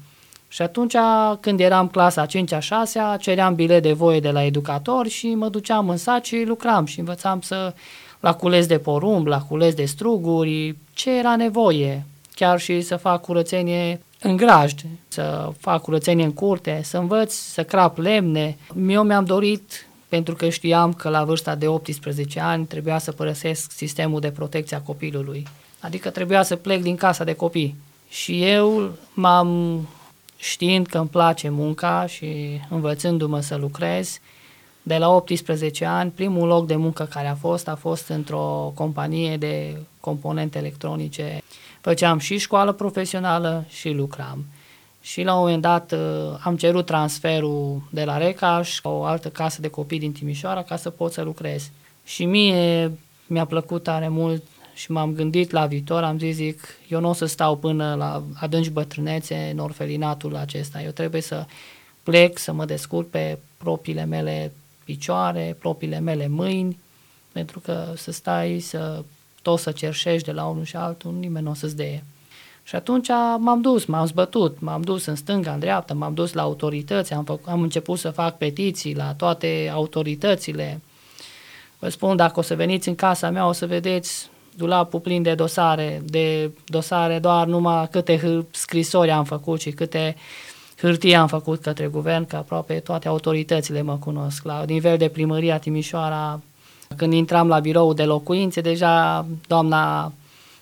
Și 0.47 0.61
atunci, 0.61 0.95
când 1.39 1.59
eram 1.59 1.87
clasa 1.87 2.25
5-a, 2.25 2.59
6-a, 2.59 3.17
ceream 3.19 3.55
bilet 3.55 3.83
de 3.83 3.93
voie 3.93 4.19
de 4.19 4.31
la 4.31 4.43
educator 4.43 5.07
și 5.07 5.27
mă 5.27 5.49
duceam 5.49 5.89
în 5.89 5.97
sat 5.97 6.25
și 6.25 6.43
lucram 6.45 6.85
și 6.85 6.99
învățam 6.99 7.41
să 7.41 7.73
la 8.19 8.33
cules 8.33 8.65
de 8.65 8.77
porumb, 8.77 9.25
la 9.25 9.41
cules 9.41 9.73
de 9.73 9.85
struguri, 9.85 10.75
ce 10.93 11.17
era 11.17 11.35
nevoie, 11.35 12.05
chiar 12.35 12.59
și 12.59 12.81
să 12.81 12.95
fac 12.95 13.21
curățenie 13.21 14.01
în 14.21 14.35
grajd, 14.35 14.85
să 15.07 15.51
fac 15.59 15.81
curățenie 15.81 16.25
în 16.25 16.33
curte, 16.33 16.81
să 16.83 16.97
învăț 16.97 17.33
să 17.33 17.63
crap 17.63 17.97
lemne. 17.97 18.57
Eu 18.87 19.03
mi-am 19.03 19.25
dorit 19.25 19.87
pentru 20.09 20.35
că 20.35 20.49
știam 20.49 20.93
că 20.93 21.09
la 21.09 21.23
vârsta 21.23 21.55
de 21.55 21.67
18 21.67 22.39
ani 22.39 22.65
trebuia 22.65 22.97
să 22.97 23.11
părăsesc 23.11 23.71
sistemul 23.71 24.19
de 24.19 24.31
protecție 24.31 24.77
a 24.77 24.81
copilului. 24.81 25.47
Adică 25.79 26.09
trebuia 26.09 26.43
să 26.43 26.55
plec 26.55 26.81
din 26.81 26.95
casa 26.95 27.23
de 27.23 27.33
copii. 27.33 27.75
Și 28.09 28.43
eu 28.43 28.91
m-am 29.13 29.81
știind 30.37 30.87
că 30.87 30.97
îmi 30.97 31.09
place 31.09 31.49
munca 31.49 32.05
și 32.05 32.59
învățându-mă 32.69 33.39
să 33.39 33.55
lucrez, 33.55 34.19
de 34.81 34.97
la 34.97 35.09
18 35.09 35.85
ani, 35.85 36.11
primul 36.11 36.47
loc 36.47 36.67
de 36.67 36.75
muncă 36.75 37.03
care 37.03 37.27
a 37.27 37.35
fost, 37.35 37.67
a 37.67 37.75
fost 37.75 38.07
într-o 38.07 38.71
companie 38.75 39.37
de 39.37 39.77
componente 39.99 40.57
electronice. 40.57 41.41
Făceam 41.87 42.17
și 42.17 42.37
școală 42.37 42.71
profesională 42.71 43.65
și 43.69 43.89
lucram 43.89 44.45
și 45.01 45.23
la 45.23 45.33
un 45.33 45.39
moment 45.39 45.61
dat 45.61 45.91
uh, 45.91 45.99
am 46.43 46.57
cerut 46.57 46.85
transferul 46.85 47.81
de 47.89 48.03
la 48.03 48.17
Recaș, 48.17 48.79
o 48.83 49.03
altă 49.03 49.29
casă 49.29 49.61
de 49.61 49.67
copii 49.67 49.99
din 49.99 50.11
Timișoara, 50.11 50.63
ca 50.63 50.75
să 50.75 50.89
pot 50.89 51.11
să 51.11 51.21
lucrez. 51.21 51.71
Și 52.05 52.25
mie 52.25 52.91
mi-a 53.27 53.45
plăcut 53.45 53.83
tare 53.83 54.07
mult 54.07 54.43
și 54.73 54.91
m-am 54.91 55.13
gândit 55.13 55.51
la 55.51 55.65
viitor, 55.65 56.03
am 56.03 56.17
zis, 56.19 56.35
zic, 56.35 56.67
eu 56.87 56.99
nu 56.99 57.09
o 57.09 57.13
să 57.13 57.25
stau 57.25 57.55
până 57.55 57.95
la 57.95 58.23
adânci 58.39 58.69
bătrânețe 58.69 59.49
în 59.51 59.59
orfelinatul 59.59 60.35
acesta, 60.35 60.81
eu 60.81 60.91
trebuie 60.91 61.21
să 61.21 61.45
plec, 62.03 62.37
să 62.37 62.53
mă 62.53 62.65
descurc 62.65 63.09
pe 63.09 63.37
propriile 63.57 64.05
mele 64.05 64.51
picioare, 64.83 65.55
propriile 65.59 65.99
mele 65.99 66.27
mâini, 66.27 66.79
pentru 67.31 67.59
că 67.59 67.93
să 67.95 68.11
stai, 68.11 68.59
să 68.59 69.03
tot 69.47 69.59
să 69.59 69.71
cerșești 69.71 70.25
de 70.25 70.31
la 70.31 70.45
unul 70.45 70.63
și 70.63 70.75
altul, 70.75 71.13
nimeni 71.19 71.45
nu 71.45 71.51
o 71.51 71.53
să-ți 71.53 71.75
deie. 71.75 72.03
Și 72.63 72.75
atunci 72.75 73.07
m-am 73.37 73.61
dus, 73.61 73.85
m-am 73.85 74.05
zbătut, 74.05 74.59
m-am 74.59 74.81
dus 74.81 75.05
în 75.05 75.15
stânga, 75.15 75.53
în 75.53 75.59
dreapta, 75.59 75.93
m-am 75.93 76.13
dus 76.13 76.33
la 76.33 76.41
autorități, 76.41 77.13
am, 77.13 77.23
făc, 77.23 77.39
am 77.49 77.61
început 77.61 77.99
să 77.99 78.09
fac 78.09 78.37
petiții 78.37 78.95
la 78.95 79.13
toate 79.13 79.71
autoritățile. 79.73 80.81
Vă 81.79 81.89
spun, 81.89 82.15
dacă 82.15 82.39
o 82.39 82.41
să 82.41 82.55
veniți 82.55 82.87
în 82.87 82.95
casa 82.95 83.29
mea, 83.29 83.47
o 83.47 83.51
să 83.51 83.65
vedeți 83.65 84.29
dulapul 84.55 84.99
plin 84.99 85.21
de 85.21 85.33
dosare, 85.33 86.01
de 86.05 86.51
dosare 86.65 87.19
doar 87.19 87.47
numai 87.47 87.87
câte 87.87 88.45
scrisori 88.51 89.11
am 89.11 89.23
făcut 89.23 89.61
și 89.61 89.71
câte 89.71 90.15
hârtie 90.77 91.15
am 91.15 91.27
făcut 91.27 91.61
către 91.61 91.87
guvern, 91.87 92.25
că 92.25 92.35
aproape 92.35 92.79
toate 92.79 93.07
autoritățile 93.07 93.81
mă 93.81 93.97
cunosc. 93.97 94.43
La 94.43 94.63
nivel 94.63 94.97
de 94.97 95.07
primăria 95.07 95.57
Timișoara, 95.57 96.39
când 96.95 97.13
intram 97.13 97.47
la 97.47 97.59
birou 97.59 97.93
de 97.93 98.03
locuințe, 98.03 98.61
deja 98.61 99.25
doamna 99.47 100.11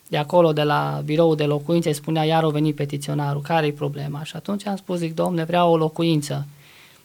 de 0.07 0.17
acolo, 0.17 0.53
de 0.53 0.63
la 0.63 1.01
birou 1.05 1.35
de 1.35 1.43
locuințe, 1.43 1.91
spunea, 1.91 2.23
iar 2.23 2.43
o 2.43 2.49
venit 2.49 2.75
petiționarul, 2.75 3.41
care 3.41 3.65
e 3.65 3.71
problema? 3.71 4.23
Și 4.23 4.35
atunci 4.35 4.67
am 4.67 4.75
spus, 4.75 4.97
zic, 4.97 5.15
domne, 5.15 5.43
vreau 5.43 5.71
o 5.71 5.77
locuință. 5.77 6.45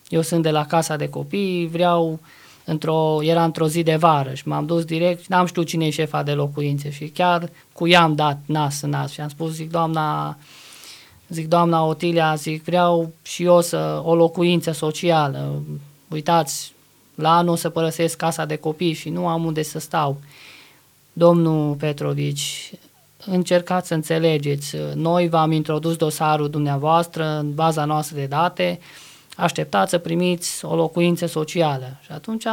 Eu 0.08 0.22
sunt 0.22 0.42
de 0.42 0.50
la 0.50 0.66
casa 0.66 0.96
de 0.96 1.08
copii, 1.08 1.68
vreau 1.72 2.18
într-o, 2.64 3.18
era 3.22 3.44
într-o 3.44 3.68
zi 3.68 3.82
de 3.82 3.96
vară 3.96 4.34
și 4.34 4.48
m-am 4.48 4.66
dus 4.66 4.84
direct, 4.84 5.26
n-am 5.26 5.46
știut 5.46 5.66
cine 5.66 5.86
e 5.86 5.90
șefa 5.90 6.22
de 6.22 6.32
locuințe 6.32 6.90
și 6.90 7.08
chiar 7.08 7.50
cu 7.72 7.88
ea 7.88 8.02
am 8.02 8.14
dat 8.14 8.38
nas 8.46 8.80
în 8.80 8.90
nas 8.90 9.12
și 9.12 9.20
am 9.20 9.28
spus, 9.28 9.52
zic, 9.52 9.70
doamna, 9.70 10.36
zic, 11.28 11.48
doamna 11.48 11.84
Otilia, 11.84 12.34
zic, 12.34 12.64
vreau 12.64 13.12
și 13.22 13.42
eu 13.42 13.60
să 13.60 14.00
o 14.04 14.14
locuință 14.14 14.72
socială. 14.72 15.62
Uitați, 16.08 16.72
la 17.20 17.36
anul 17.36 17.56
să 17.56 17.68
părăsesc 17.68 18.16
casa 18.16 18.44
de 18.44 18.56
copii 18.56 18.92
și 18.92 19.08
nu 19.08 19.26
am 19.26 19.44
unde 19.44 19.62
să 19.62 19.78
stau. 19.78 20.20
Domnul 21.12 21.74
Petrovici, 21.74 22.72
încercați 23.26 23.88
să 23.88 23.94
înțelegeți, 23.94 24.76
noi 24.94 25.28
v-am 25.28 25.52
introdus 25.52 25.96
dosarul 25.96 26.50
dumneavoastră 26.50 27.38
în 27.38 27.54
baza 27.54 27.84
noastră 27.84 28.16
de 28.16 28.26
date, 28.26 28.80
așteptați 29.36 29.90
să 29.90 29.98
primiți 29.98 30.64
o 30.64 30.74
locuință 30.74 31.26
socială. 31.26 31.96
Și 32.02 32.12
atunci, 32.12 32.44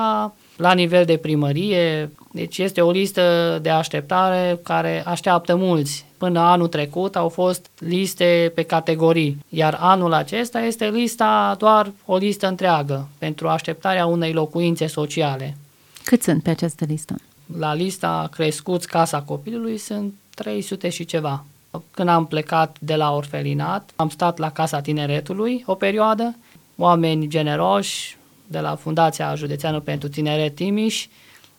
la 0.57 0.73
nivel 0.73 1.05
de 1.05 1.17
primărie, 1.17 2.11
deci 2.31 2.57
este 2.57 2.81
o 2.81 2.91
listă 2.91 3.59
de 3.61 3.69
așteptare 3.69 4.59
care 4.63 5.03
așteaptă 5.05 5.55
mulți. 5.55 6.05
Până 6.17 6.39
anul 6.39 6.67
trecut 6.67 7.15
au 7.15 7.29
fost 7.29 7.69
liste 7.79 8.51
pe 8.55 8.63
categorii, 8.63 9.37
iar 9.49 9.77
anul 9.79 10.13
acesta 10.13 10.59
este 10.59 10.89
lista 10.89 11.55
doar 11.57 11.91
o 12.05 12.17
listă 12.17 12.47
întreagă 12.47 13.07
pentru 13.17 13.47
așteptarea 13.47 14.05
unei 14.05 14.33
locuințe 14.33 14.87
sociale. 14.87 15.57
Cât 16.03 16.23
sunt 16.23 16.43
pe 16.43 16.49
această 16.49 16.85
listă? 16.87 17.15
La 17.57 17.73
lista 17.73 18.27
crescuți 18.31 18.87
Casa 18.87 19.21
Copilului 19.21 19.77
sunt 19.77 20.13
300 20.35 20.89
și 20.89 21.05
ceva. 21.05 21.43
Când 21.91 22.09
am 22.09 22.25
plecat 22.25 22.77
de 22.79 22.95
la 22.95 23.15
orfelinat, 23.15 23.89
am 23.95 24.09
stat 24.09 24.37
la 24.37 24.51
Casa 24.51 24.81
Tineretului 24.81 25.63
o 25.65 25.73
perioadă, 25.73 26.35
oameni 26.75 27.27
generoși 27.27 28.17
de 28.47 28.59
la 28.59 28.75
Fundația 28.75 29.35
Județeană 29.35 29.79
pentru 29.79 30.09
Tineret 30.09 30.55
Timiș 30.55 31.07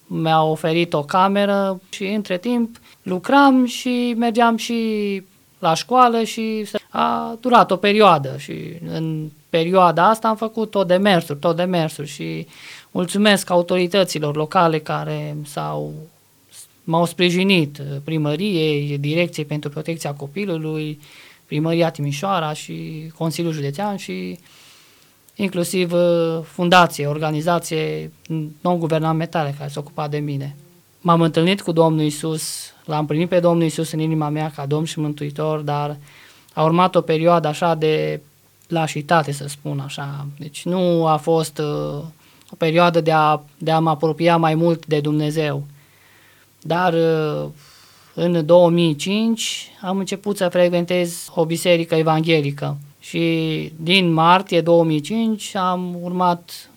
mi-au 0.06 0.50
oferit 0.50 0.92
o 0.92 1.02
cameră 1.02 1.80
și 1.90 2.04
între 2.04 2.38
timp 2.38 2.76
lucram 3.08 3.64
și 3.64 4.14
mergeam 4.18 4.56
și 4.56 5.22
la 5.58 5.74
școală 5.74 6.22
și 6.22 6.68
a 6.88 7.36
durat 7.40 7.70
o 7.70 7.76
perioadă 7.76 8.34
și 8.38 8.52
în 8.88 9.28
perioada 9.50 10.08
asta 10.08 10.28
am 10.28 10.36
făcut 10.36 10.70
tot 10.70 10.86
demersuri, 10.86 11.38
tot 11.38 11.56
demersuri 11.56 12.08
și 12.08 12.46
mulțumesc 12.90 13.50
autorităților 13.50 14.36
locale 14.36 14.78
care 14.78 15.36
s-au 15.44 15.92
m-au 16.84 17.04
sprijinit 17.04 17.82
primăriei, 18.04 18.98
Direcției 18.98 19.44
pentru 19.44 19.70
Protecția 19.70 20.12
Copilului, 20.12 21.00
Primăria 21.46 21.90
Timișoara 21.90 22.52
și 22.52 23.10
Consiliul 23.16 23.52
Județean 23.52 23.96
și 23.96 24.38
inclusiv 25.34 25.92
uh, 25.92 26.38
fundație, 26.42 27.06
organizație 27.06 28.12
non-guvernamentale 28.60 29.54
care 29.58 29.70
se 29.70 29.78
ocupa 29.78 30.08
de 30.08 30.18
mine. 30.18 30.56
M-am 31.00 31.20
întâlnit 31.20 31.62
cu 31.62 31.72
Domnul 31.72 32.04
Isus, 32.04 32.72
l-am 32.84 33.06
primit 33.06 33.28
pe 33.28 33.40
Domnul 33.40 33.66
Isus 33.66 33.92
în 33.92 33.98
inima 33.98 34.28
mea 34.28 34.52
ca 34.56 34.66
Domn 34.66 34.84
și 34.84 35.00
Mântuitor, 35.00 35.60
dar 35.60 35.96
a 36.54 36.62
urmat 36.62 36.94
o 36.94 37.00
perioadă 37.00 37.48
așa 37.48 37.74
de 37.74 38.20
lașitate, 38.68 39.32
să 39.32 39.48
spun 39.48 39.78
așa. 39.78 40.26
Deci 40.38 40.64
nu 40.64 41.06
a 41.06 41.16
fost 41.16 41.58
uh, 41.58 42.02
o 42.50 42.56
perioadă 42.58 43.00
de 43.00 43.12
a, 43.12 43.40
de 43.58 43.70
a 43.70 43.78
mă 43.78 43.90
apropia 43.90 44.36
mai 44.36 44.54
mult 44.54 44.86
de 44.86 45.00
Dumnezeu. 45.00 45.64
Dar 46.60 46.92
uh, 46.92 47.48
în 48.14 48.46
2005 48.46 49.70
am 49.80 49.98
început 49.98 50.36
să 50.36 50.48
frecventez 50.48 51.28
o 51.34 51.44
biserică 51.44 51.94
evanghelică 51.94 52.76
și 53.00 53.72
din 53.76 54.12
martie 54.12 54.60
2005 54.60 55.54
am 55.54 55.96
urmat 56.02 56.67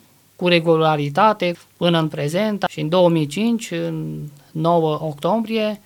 cu 0.41 0.47
regularitate 0.47 1.55
până 1.77 1.99
în 1.99 2.07
prezent 2.07 2.65
și 2.69 2.79
în 2.79 2.89
2005, 2.89 3.71
în 3.71 4.19
9 4.51 5.03
octombrie, 5.03 5.81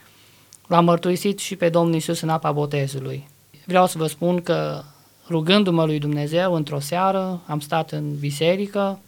l-am 0.67 0.85
mărturisit 0.85 1.39
și 1.39 1.55
pe 1.55 1.69
Domnul 1.69 1.95
Isus 1.95 2.21
în 2.21 2.29
apa 2.29 2.51
botezului. 2.51 3.27
Vreau 3.65 3.87
să 3.87 3.97
vă 3.97 4.07
spun 4.07 4.41
că 4.41 4.83
rugându-mă 5.29 5.85
lui 5.85 5.99
Dumnezeu 5.99 6.53
într-o 6.53 6.79
seară, 6.79 7.41
am 7.45 7.59
stat 7.59 7.91
în 7.91 8.19
biserică, 8.19 8.99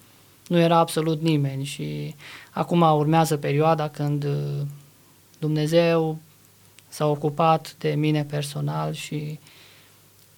nu 0.48 0.60
era 0.60 0.78
absolut 0.78 1.22
nimeni 1.22 1.64
și 1.64 2.16
acum 2.52 2.82
urmează 2.82 3.38
perioada 3.38 3.88
când 3.88 4.28
Dumnezeu 5.40 6.18
s-a 6.88 7.08
ocupat 7.08 7.76
de 7.80 7.90
mine 7.90 8.24
personal 8.24 8.94
și 8.94 9.40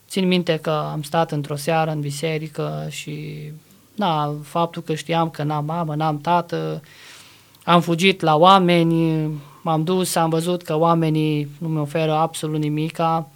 Țin 0.10 0.28
minte 0.28 0.58
că 0.58 0.70
am 0.70 1.02
stat 1.02 1.32
într-o 1.32 1.56
seară 1.56 1.92
în 1.92 2.00
biserică 2.00 2.88
și 2.90 3.44
na, 4.00 4.34
faptul 4.44 4.82
că 4.82 4.96
știam 4.96 5.30
că 5.30 5.44
n-am 5.44 5.66
mamă, 5.66 5.96
n-am 5.96 6.18
tată, 6.18 6.82
am 7.64 7.82
fugit 7.82 8.22
la 8.22 8.36
oameni, 8.36 9.30
m-am 9.62 9.84
dus, 9.84 10.16
am 10.16 10.30
văzut 10.30 10.62
că 10.62 10.78
oamenii 10.78 11.48
nu 11.58 11.68
mi 11.68 11.80
oferă 11.80 12.14
absolut 12.14 12.60
nimica 12.60 13.30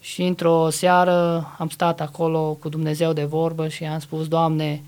și 0.00 0.22
într-o 0.22 0.70
seară 0.70 1.48
am 1.58 1.68
stat 1.68 2.00
acolo 2.00 2.56
cu 2.60 2.68
Dumnezeu 2.68 3.12
de 3.12 3.24
vorbă 3.24 3.68
și 3.68 3.84
am 3.84 3.98
spus, 3.98 4.28
Doamne, 4.28 4.82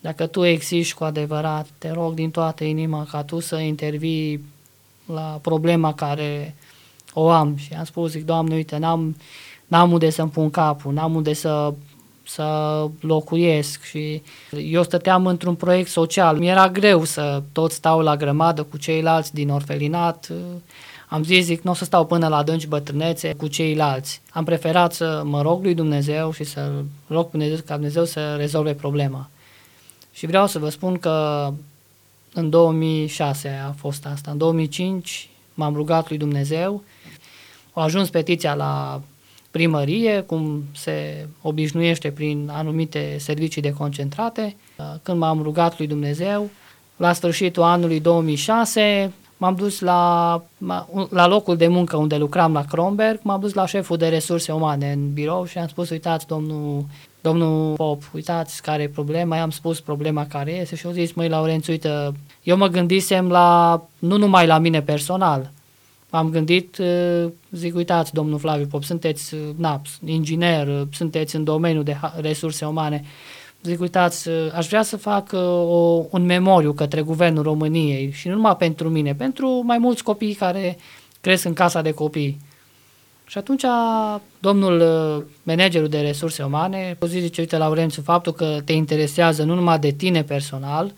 dacă 0.00 0.26
Tu 0.26 0.44
existi 0.44 0.94
cu 0.94 1.04
adevărat, 1.04 1.66
te 1.78 1.90
rog 1.90 2.14
din 2.14 2.30
toată 2.30 2.64
inima 2.64 3.06
ca 3.10 3.22
Tu 3.22 3.40
să 3.40 3.56
intervii 3.56 4.44
la 5.06 5.38
problema 5.42 5.94
care 5.94 6.54
o 7.12 7.30
am. 7.30 7.56
Și 7.56 7.72
am 7.72 7.84
spus, 7.84 8.10
zic, 8.10 8.24
Doamne, 8.24 8.54
uite, 8.54 8.76
n-am, 8.76 9.16
n-am 9.66 9.92
unde 9.92 10.10
să-mi 10.10 10.30
pun 10.30 10.50
capul, 10.50 10.92
n-am 10.92 11.14
unde 11.14 11.32
să, 11.32 11.74
să 12.26 12.86
locuiesc 13.00 13.82
și 13.82 14.22
eu 14.50 14.82
stăteam 14.82 15.26
într-un 15.26 15.54
proiect 15.54 15.88
social. 15.88 16.36
Mi-era 16.36 16.68
greu 16.68 17.04
să 17.04 17.42
tot 17.52 17.72
stau 17.72 18.00
la 18.00 18.16
grămadă 18.16 18.62
cu 18.62 18.76
ceilalți 18.76 19.34
din 19.34 19.50
orfelinat. 19.50 20.32
Am 21.08 21.24
zis, 21.24 21.44
zic, 21.44 21.62
nu 21.62 21.70
o 21.70 21.74
să 21.74 21.84
stau 21.84 22.06
până 22.06 22.28
la 22.28 22.36
adânci 22.36 22.66
bătrânețe 22.66 23.34
cu 23.34 23.46
ceilalți. 23.46 24.20
Am 24.30 24.44
preferat 24.44 24.92
să 24.92 25.22
mă 25.24 25.42
rog 25.42 25.62
lui 25.62 25.74
Dumnezeu 25.74 26.32
și 26.32 26.44
să 26.44 26.70
rog 27.06 27.30
Dumnezeu, 27.30 27.56
ca 27.66 27.74
Dumnezeu 27.74 28.04
să 28.04 28.34
rezolve 28.34 28.74
problema. 28.74 29.28
Și 30.12 30.26
vreau 30.26 30.46
să 30.46 30.58
vă 30.58 30.68
spun 30.68 30.98
că 30.98 31.48
în 32.34 32.50
2006 32.50 33.48
a 33.68 33.70
fost 33.70 34.06
asta. 34.06 34.30
În 34.30 34.38
2005 34.38 35.28
m-am 35.54 35.74
rugat 35.74 36.08
lui 36.08 36.18
Dumnezeu. 36.18 36.82
A 37.72 37.82
ajuns 37.82 38.10
petiția 38.10 38.54
la 38.54 39.00
primărie, 39.52 40.20
cum 40.20 40.64
se 40.74 41.26
obișnuiește 41.42 42.10
prin 42.10 42.50
anumite 42.52 43.16
servicii 43.18 43.62
de 43.62 43.72
concentrate. 43.72 44.56
Când 45.02 45.18
m-am 45.18 45.42
rugat 45.42 45.78
lui 45.78 45.86
Dumnezeu, 45.86 46.50
la 46.96 47.12
sfârșitul 47.12 47.62
anului 47.62 48.00
2006, 48.00 49.12
m-am 49.36 49.54
dus 49.54 49.80
la, 49.80 50.42
la 51.10 51.26
locul 51.26 51.56
de 51.56 51.66
muncă 51.66 51.96
unde 51.96 52.16
lucram 52.16 52.52
la 52.52 52.64
Kronberg, 52.64 53.20
m-am 53.22 53.40
dus 53.40 53.52
la 53.52 53.66
șeful 53.66 53.96
de 53.96 54.08
resurse 54.08 54.52
umane 54.52 54.92
în 54.92 55.12
birou 55.12 55.44
și 55.44 55.58
am 55.58 55.66
spus, 55.66 55.90
uitați, 55.90 56.26
domnul, 56.26 56.84
domnul 57.20 57.74
Pop, 57.74 58.02
uitați 58.14 58.62
care 58.62 58.82
e 58.82 58.88
problema, 58.88 59.36
i-am 59.36 59.50
spus 59.50 59.80
problema 59.80 60.26
care 60.26 60.52
este 60.52 60.76
și 60.76 60.86
au 60.86 60.92
zis, 60.92 61.12
măi, 61.12 61.28
Laurenț, 61.28 61.66
uite, 61.66 61.88
eu 62.42 62.56
mă 62.56 62.66
gândisem 62.66 63.28
la, 63.28 63.82
nu 63.98 64.16
numai 64.16 64.46
la 64.46 64.58
mine 64.58 64.82
personal, 64.82 65.50
am 66.14 66.30
gândit, 66.30 66.78
uh, 66.78 67.30
zic, 67.50 67.74
uitați, 67.74 68.12
domnul 68.12 68.38
Flaviu 68.38 68.66
Pop, 68.66 68.84
sunteți 68.84 69.34
uh, 69.34 69.40
na, 69.56 69.80
inginer, 70.04 70.68
uh, 70.68 70.82
sunteți 70.92 71.36
în 71.36 71.44
domeniul 71.44 71.84
de 71.84 71.96
resurse 72.16 72.64
umane, 72.64 73.04
zic, 73.62 73.80
uitați, 73.80 74.28
aș 74.54 74.66
vrea 74.66 74.82
să 74.82 74.96
fac 74.96 75.32
o, 75.32 76.04
un 76.10 76.24
memoriu 76.24 76.72
către 76.72 77.00
Guvernul 77.00 77.42
României 77.42 78.10
și 78.10 78.28
nu 78.28 78.34
numai 78.34 78.56
pentru 78.56 78.88
mine, 78.88 79.14
pentru 79.14 79.62
mai 79.64 79.78
mulți 79.78 80.02
copii 80.02 80.34
care 80.34 80.76
cresc 81.20 81.44
în 81.44 81.52
casa 81.52 81.82
de 81.82 81.90
copii. 81.90 82.40
Și 83.26 83.38
atunci 83.38 83.64
domnul 84.38 84.80
uh, 84.80 85.24
managerul 85.42 85.88
de 85.88 86.00
resurse 86.00 86.42
umane 86.42 86.98
zice, 87.06 87.40
uite 87.40 87.56
Laurențiu, 87.56 88.02
faptul 88.02 88.32
că 88.32 88.60
te 88.64 88.72
interesează 88.72 89.42
nu 89.42 89.54
numai 89.54 89.78
de 89.78 89.90
tine 89.90 90.22
personal 90.22 90.92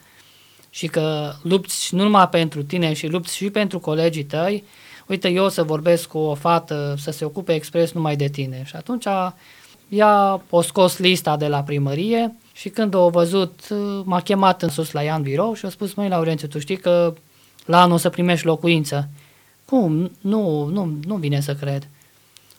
și 0.70 0.86
că 0.86 1.32
lupți 1.42 1.94
nu 1.94 2.02
numai 2.02 2.28
pentru 2.28 2.62
tine 2.62 2.92
și 2.92 3.06
lupți 3.06 3.36
și 3.36 3.50
pentru 3.50 3.78
colegii 3.78 4.24
tăi, 4.24 4.64
uite 5.06 5.28
eu 5.28 5.44
o 5.44 5.48
să 5.48 5.62
vorbesc 5.62 6.08
cu 6.08 6.18
o 6.18 6.34
fată 6.34 6.94
să 6.98 7.10
se 7.10 7.24
ocupe 7.24 7.52
expres 7.52 7.92
numai 7.92 8.16
de 8.16 8.28
tine. 8.28 8.62
Și 8.64 8.76
atunci 8.76 9.06
ea 9.88 10.42
o 10.50 10.60
scos 10.60 10.98
lista 10.98 11.36
de 11.36 11.46
la 11.46 11.62
primărie 11.62 12.34
și 12.52 12.68
când 12.68 12.94
o 12.94 13.08
văzut, 13.08 13.60
uh, 13.70 14.02
m-a 14.04 14.20
chemat 14.20 14.62
în 14.62 14.68
sus 14.68 14.90
la 14.90 15.04
ea 15.04 15.14
în 15.14 15.22
birou 15.22 15.54
și 15.54 15.66
a 15.66 15.68
spus, 15.68 15.94
măi 15.94 16.08
Laurențiu, 16.08 16.48
tu 16.48 16.58
știi 16.58 16.76
că 16.76 17.14
la 17.64 17.80
anul 17.80 17.94
o 17.94 17.98
să 17.98 18.08
primești 18.08 18.46
locuință. 18.46 19.08
Cum? 19.64 20.10
Nu, 20.20 20.64
nu, 20.64 20.98
nu 21.06 21.16
vine 21.16 21.40
să 21.40 21.54
cred. 21.54 21.88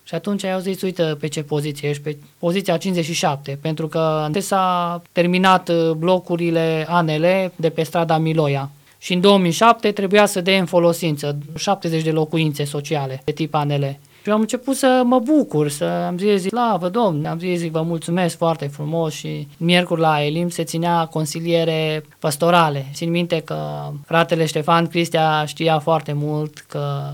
Și 0.03 0.15
atunci 0.15 0.43
au 0.43 0.59
zis, 0.59 0.81
uite 0.81 1.03
pe 1.03 1.27
ce 1.27 1.43
poziție 1.43 1.89
ești, 1.89 2.03
pe 2.03 2.17
poziția 2.39 2.77
57, 2.77 3.57
pentru 3.61 3.87
că 3.87 4.29
s-a 4.39 5.01
terminat 5.11 5.69
uh, 5.69 5.91
blocurile 5.91 6.85
ANL 6.89 7.51
de 7.55 7.69
pe 7.69 7.83
strada 7.83 8.17
Miloia. 8.17 8.69
Și 9.05 9.13
în 9.13 9.21
2007 9.21 9.91
trebuia 9.91 10.25
să 10.25 10.41
dea 10.41 10.59
în 10.59 10.65
folosință 10.65 11.37
70 11.55 12.03
de 12.03 12.11
locuințe 12.11 12.63
sociale 12.63 13.21
de 13.23 13.31
tip 13.31 13.53
ANL. 13.53 13.97
Și 14.23 14.29
am 14.29 14.39
început 14.39 14.75
să 14.75 15.01
mă 15.05 15.19
bucur, 15.19 15.69
să 15.69 15.83
am 15.83 16.17
zis, 16.17 16.41
zic, 16.41 16.51
vă 16.79 16.89
domn, 16.89 17.25
am 17.25 17.39
zis, 17.39 17.59
zic, 17.59 17.71
vă 17.71 17.81
mulțumesc 17.81 18.37
foarte 18.37 18.67
frumos 18.67 19.13
și 19.13 19.47
miercuri 19.57 20.01
la 20.01 20.23
Elim 20.23 20.49
se 20.49 20.63
ținea 20.63 21.05
consiliere 21.05 22.05
pastorale. 22.19 22.85
Țin 22.93 23.09
minte 23.09 23.39
că 23.39 23.89
fratele 24.05 24.45
Ștefan 24.45 24.87
Cristia 24.87 25.45
știa 25.45 25.79
foarte 25.79 26.13
mult 26.13 26.59
că 26.59 27.11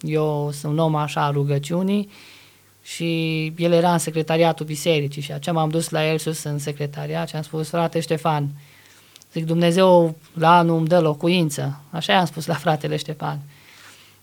eu 0.00 0.50
sunt 0.52 0.72
un 0.72 0.78
om 0.78 0.94
așa 0.94 1.24
a 1.24 1.30
rugăciunii 1.30 2.08
și 2.82 3.44
el 3.56 3.72
era 3.72 3.92
în 3.92 3.98
secretariatul 3.98 4.66
bisericii 4.66 5.22
și 5.22 5.32
aceea 5.32 5.54
m-am 5.54 5.68
dus 5.68 5.88
la 5.88 6.08
el 6.10 6.18
sus 6.18 6.42
în 6.42 6.58
secretariat 6.58 7.28
și 7.28 7.36
am 7.36 7.42
spus, 7.42 7.68
frate 7.68 8.00
Ștefan, 8.00 8.48
zic, 9.38 9.46
Dumnezeu 9.46 10.14
la 10.32 10.56
anul 10.56 10.76
îmi 10.76 10.86
dă 10.86 11.00
locuință. 11.00 11.80
Așa 11.90 12.12
i-am 12.12 12.24
spus 12.24 12.46
la 12.46 12.54
fratele 12.54 12.96
Ștefan. 12.96 13.38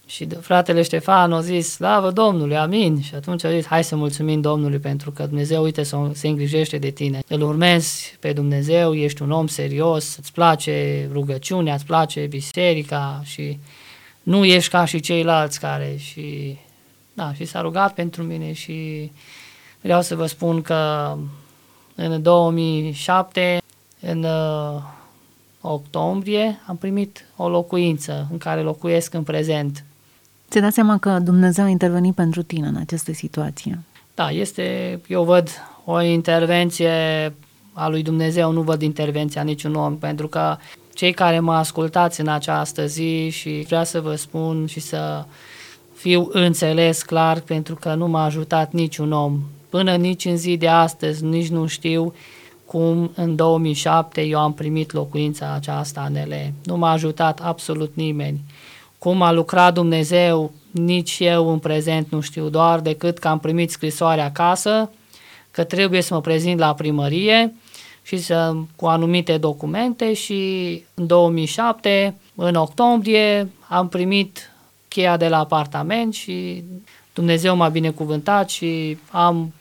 Și 0.05 0.27
fratele 0.41 0.81
Ștefan 0.81 1.33
a 1.33 1.41
zis, 1.41 1.69
slavă 1.69 2.11
Domnului, 2.11 2.57
amin. 2.57 3.01
Și 3.01 3.15
atunci 3.15 3.43
a 3.43 3.51
zis, 3.51 3.65
hai 3.65 3.83
să 3.83 3.95
mulțumim 3.95 4.41
Domnului 4.41 4.79
pentru 4.79 5.11
că 5.11 5.25
Dumnezeu, 5.25 5.63
uite, 5.63 5.83
se 6.11 6.27
îngrijește 6.27 6.77
de 6.77 6.89
tine. 6.89 7.19
Îl 7.27 7.41
urmezi 7.41 8.17
pe 8.19 8.33
Dumnezeu, 8.33 8.93
ești 8.93 9.21
un 9.21 9.31
om 9.31 9.47
serios, 9.47 10.15
îți 10.15 10.33
place 10.33 11.07
rugăciunea, 11.11 11.73
îți 11.73 11.85
place 11.85 12.25
biserica 12.25 13.21
și 13.23 13.59
nu 14.23 14.45
ești 14.45 14.69
ca 14.69 14.85
și 14.85 14.99
ceilalți 14.99 15.59
care 15.59 15.95
și 15.97 16.57
da, 17.13 17.33
și 17.33 17.45
s-a 17.45 17.61
rugat 17.61 17.93
pentru 17.93 18.23
mine 18.23 18.53
și 18.53 19.11
vreau 19.81 20.01
să 20.01 20.15
vă 20.15 20.25
spun 20.25 20.61
că 20.61 21.13
în 21.95 22.21
2007, 22.21 23.61
în 23.99 24.23
uh, 24.23 24.81
octombrie, 25.73 26.59
am 26.65 26.75
primit 26.75 27.25
o 27.35 27.49
locuință 27.49 28.27
în 28.31 28.37
care 28.37 28.61
locuiesc 28.61 29.13
în 29.13 29.23
prezent. 29.23 29.83
Ți-ai 30.49 30.63
dat 30.63 30.73
seama 30.73 30.97
că 30.97 31.19
Dumnezeu 31.19 31.65
a 31.65 31.69
intervenit 31.69 32.15
pentru 32.15 32.41
tine 32.43 32.67
în 32.67 32.75
această 32.75 33.13
situație? 33.13 33.79
Da, 34.13 34.29
este, 34.29 34.99
eu 35.07 35.23
văd 35.23 35.49
o 35.85 36.01
intervenție 36.01 36.91
a 37.73 37.87
lui 37.87 38.03
Dumnezeu, 38.03 38.51
nu 38.51 38.61
văd 38.61 38.81
intervenția 38.81 39.41
niciun 39.41 39.75
om, 39.75 39.97
pentru 39.97 40.27
că 40.27 40.57
cei 40.93 41.13
care 41.13 41.39
mă 41.39 41.53
ascultați 41.53 42.21
în 42.21 42.27
această 42.27 42.85
zi 42.85 43.29
și 43.29 43.63
vreau 43.67 43.83
să 43.83 44.01
vă 44.01 44.15
spun 44.15 44.65
și 44.65 44.79
să 44.79 45.25
fiu 45.93 46.29
înțeles 46.31 47.03
clar 47.03 47.39
pentru 47.39 47.75
că 47.75 47.93
nu 47.93 48.07
m-a 48.07 48.23
ajutat 48.23 48.71
niciun 48.71 49.11
om. 49.11 49.39
Până 49.69 49.95
nici 49.95 50.25
în 50.25 50.37
zi 50.37 50.57
de 50.57 50.67
astăzi, 50.67 51.23
nici 51.23 51.49
nu 51.49 51.67
știu 51.67 52.13
cum 52.65 53.11
în 53.15 53.35
2007 53.35 54.21
eu 54.21 54.39
am 54.39 54.53
primit 54.53 54.91
locuința 54.91 55.53
aceasta 55.53 56.05
în 56.09 56.15
ele. 56.15 56.53
Nu 56.63 56.77
m-a 56.77 56.91
ajutat 56.91 57.41
absolut 57.43 57.91
nimeni. 57.93 58.39
Cum 58.97 59.21
a 59.21 59.31
lucrat 59.31 59.73
Dumnezeu, 59.73 60.51
nici 60.71 61.17
eu 61.19 61.51
în 61.51 61.59
prezent 61.59 62.09
nu 62.09 62.19
știu, 62.21 62.49
doar 62.49 62.79
decât 62.79 63.17
că 63.17 63.27
am 63.27 63.39
primit 63.39 63.71
scrisoarea 63.71 64.25
acasă, 64.25 64.89
că 65.51 65.63
trebuie 65.63 66.01
să 66.01 66.13
mă 66.13 66.21
prezint 66.21 66.59
la 66.59 66.73
primărie 66.73 67.53
și 68.03 68.17
să, 68.17 68.55
cu 68.75 68.85
anumite 68.85 69.37
documente 69.37 70.13
și 70.13 70.83
în 70.93 71.07
2007, 71.07 72.15
în 72.35 72.55
octombrie, 72.55 73.49
am 73.67 73.87
primit 73.89 74.51
cheia 74.87 75.17
de 75.17 75.27
la 75.27 75.39
apartament 75.39 76.13
și 76.13 76.63
Dumnezeu 77.13 77.55
m-a 77.55 77.69
binecuvântat 77.69 78.49
și 78.49 78.97
am 79.11 79.53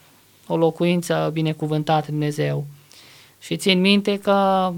o 0.47 0.57
locuință 0.57 1.29
binecuvântată 1.33 2.05
Dumnezeu. 2.09 2.65
Și 3.45 3.57
țin 3.57 3.79
minte 3.79 4.19
că 4.19 4.71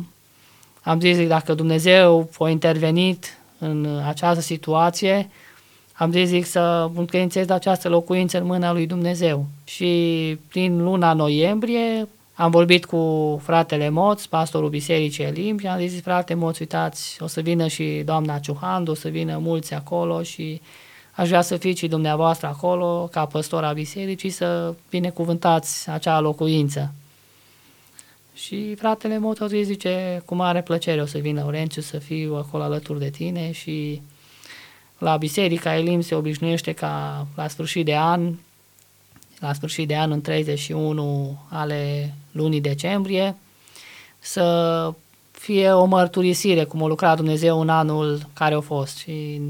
am 0.82 0.99
zis 0.99 1.27
dacă 1.27 1.53
Dumnezeu 1.53 2.30
a 2.39 2.49
intervenit 2.49 3.38
în 3.60 4.01
această 4.08 4.41
situație, 4.41 5.30
am 5.93 6.12
zis 6.12 6.27
zic 6.27 6.45
să 6.45 6.89
încredințez 6.95 7.49
această 7.49 7.89
locuință 7.89 8.38
în 8.38 8.45
mâna 8.45 8.71
lui 8.71 8.88
Dumnezeu. 8.88 9.45
Și 9.63 10.38
prin 10.47 10.84
luna 10.84 11.13
noiembrie 11.13 12.08
am 12.34 12.51
vorbit 12.51 12.86
cu 12.86 13.41
fratele 13.43 13.89
Moț, 13.89 14.25
pastorul 14.25 14.69
Bisericii 14.69 15.23
Elim 15.23 15.58
și 15.58 15.67
am 15.67 15.80
zis, 15.80 16.01
frate 16.01 16.34
Moț, 16.34 16.60
uitați, 16.60 17.17
o 17.19 17.27
să 17.27 17.41
vină 17.41 17.67
și 17.67 18.01
doamna 18.06 18.39
Ciuhandu, 18.39 18.91
o 18.91 18.95
să 18.95 19.08
vină 19.08 19.38
mulți 19.38 19.73
acolo 19.73 20.23
și 20.23 20.62
aș 21.12 21.27
vrea 21.27 21.41
să 21.41 21.58
fiți 21.58 21.80
și 21.80 21.88
dumneavoastră 21.88 22.47
acolo, 22.47 23.08
ca 23.12 23.25
păstor 23.25 23.63
a 23.63 23.71
bisericii, 23.71 24.30
să 24.30 24.73
binecuvântați 24.89 25.89
acea 25.89 26.19
locuință. 26.19 26.91
Și 28.38 28.76
fratele 28.76 29.17
Moț 29.17 29.39
a 29.39 29.47
zis, 29.47 29.65
zice, 29.65 30.21
cu 30.26 30.36
mare 30.36 30.62
plăcere 30.62 31.02
o 31.02 31.06
să 31.06 31.17
vin 31.17 31.36
Laurențiu 31.36 31.82
să 31.82 31.97
fiu 31.97 32.36
acolo 32.36 32.63
alături 32.63 33.00
de 33.00 33.10
tine 33.10 33.52
și 33.52 34.02
la 34.97 35.17
Biserica 35.17 35.76
Elim 35.76 36.02
se 36.02 36.15
obișnuiește 36.15 36.71
ca 36.71 37.28
la 37.36 37.47
sfârșit 37.47 37.86
de 37.86 37.95
an 37.95 38.34
la 39.39 39.54
sfârșit 39.54 39.88
de 39.88 39.97
an, 39.97 40.12
în 40.12 40.21
31 40.21 41.38
ale 41.50 42.13
lunii 42.32 42.62
decembrie, 42.62 43.36
să 44.19 44.93
fie 45.32 45.71
o 45.71 45.86
mărturisire 45.86 46.63
cum 46.63 46.84
a 46.84 46.88
lucrat 46.88 47.15
Dumnezeu 47.15 47.62
în 47.62 47.69
anul 47.69 48.30
care 48.34 48.56
a 48.56 48.60
fost. 48.60 48.97
Și 48.97 49.41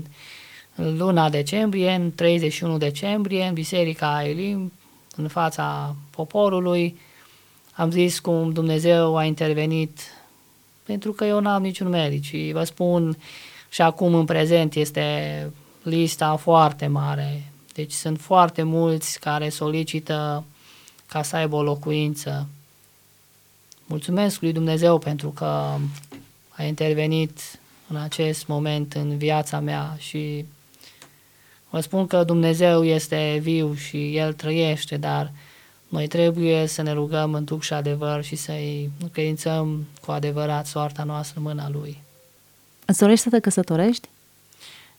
în 0.76 0.97
luna 0.97 1.30
decembrie, 1.30 1.91
în 1.91 2.12
31 2.15 2.78
decembrie, 2.78 3.43
în 3.43 3.54
Biserica 3.54 4.23
Elim, 4.23 4.71
în 5.15 5.28
fața 5.28 5.95
poporului, 6.10 6.97
am 7.78 7.92
zis 7.92 8.20
cum 8.20 8.52
Dumnezeu 8.52 9.18
a 9.18 9.24
intervenit 9.24 10.00
pentru 10.84 11.12
că 11.12 11.26
eu 11.26 11.40
n-am 11.40 11.62
niciun 11.62 11.90
merit 11.90 12.24
și 12.24 12.50
vă 12.54 12.63
spun 12.63 13.18
și 13.70 13.82
acum 13.82 14.13
în 14.13 14.26
prezent 14.26 14.76
este 14.76 15.52
lista 15.84 16.36
foarte 16.36 16.88
mare 16.88 17.52
deci 17.78 17.92
sunt 17.92 18.20
foarte 18.20 18.63
mulți 18.63 19.20
care 19.20 19.50
solicită 19.50 20.44
ca 21.06 21.24
să 21.24 21.36
aibă 21.36 21.56
o 21.56 21.63
locuință. 21.63 22.48
Mulțumesc 23.86 24.42
lui 24.42 24.52
Dumnezeu 24.52 24.98
pentru 24.98 25.30
că 25.30 25.76
a 26.50 26.63
intervenit 26.63 27.40
în 27.88 27.96
acest 27.96 28.48
moment 28.48 28.94
în 28.94 29.18
viața 29.18 29.60
mea 29.60 29.96
și 29.98 30.46
vă 31.70 31.80
spun 31.80 32.08
că 32.08 32.24
Dumnezeu 32.24 32.84
este 32.84 33.38
viu 33.42 33.74
și 33.74 34.16
El 34.16 34.34
trăiește, 34.34 34.98
dar 34.98 35.32
noi 35.88 36.08
trebuie 36.08 36.65
să 36.65 36.82
ne 36.82 36.91
rugăm 36.91 37.34
în 37.34 37.43
duc 37.43 37.62
și 37.62 37.73
adevăr 37.73 38.23
și 38.23 38.36
să-i 38.36 38.91
credințăm 39.12 39.88
cu 40.06 40.12
adevărat 40.12 40.65
soarta 40.65 41.04
noastră 41.04 41.39
în 41.39 41.45
mâna 41.45 41.69
Lui. 41.69 42.02
Îți 42.86 43.00
dorești 43.00 43.23
să 43.23 43.30
te 43.30 43.39
căsătorești? 43.39 44.10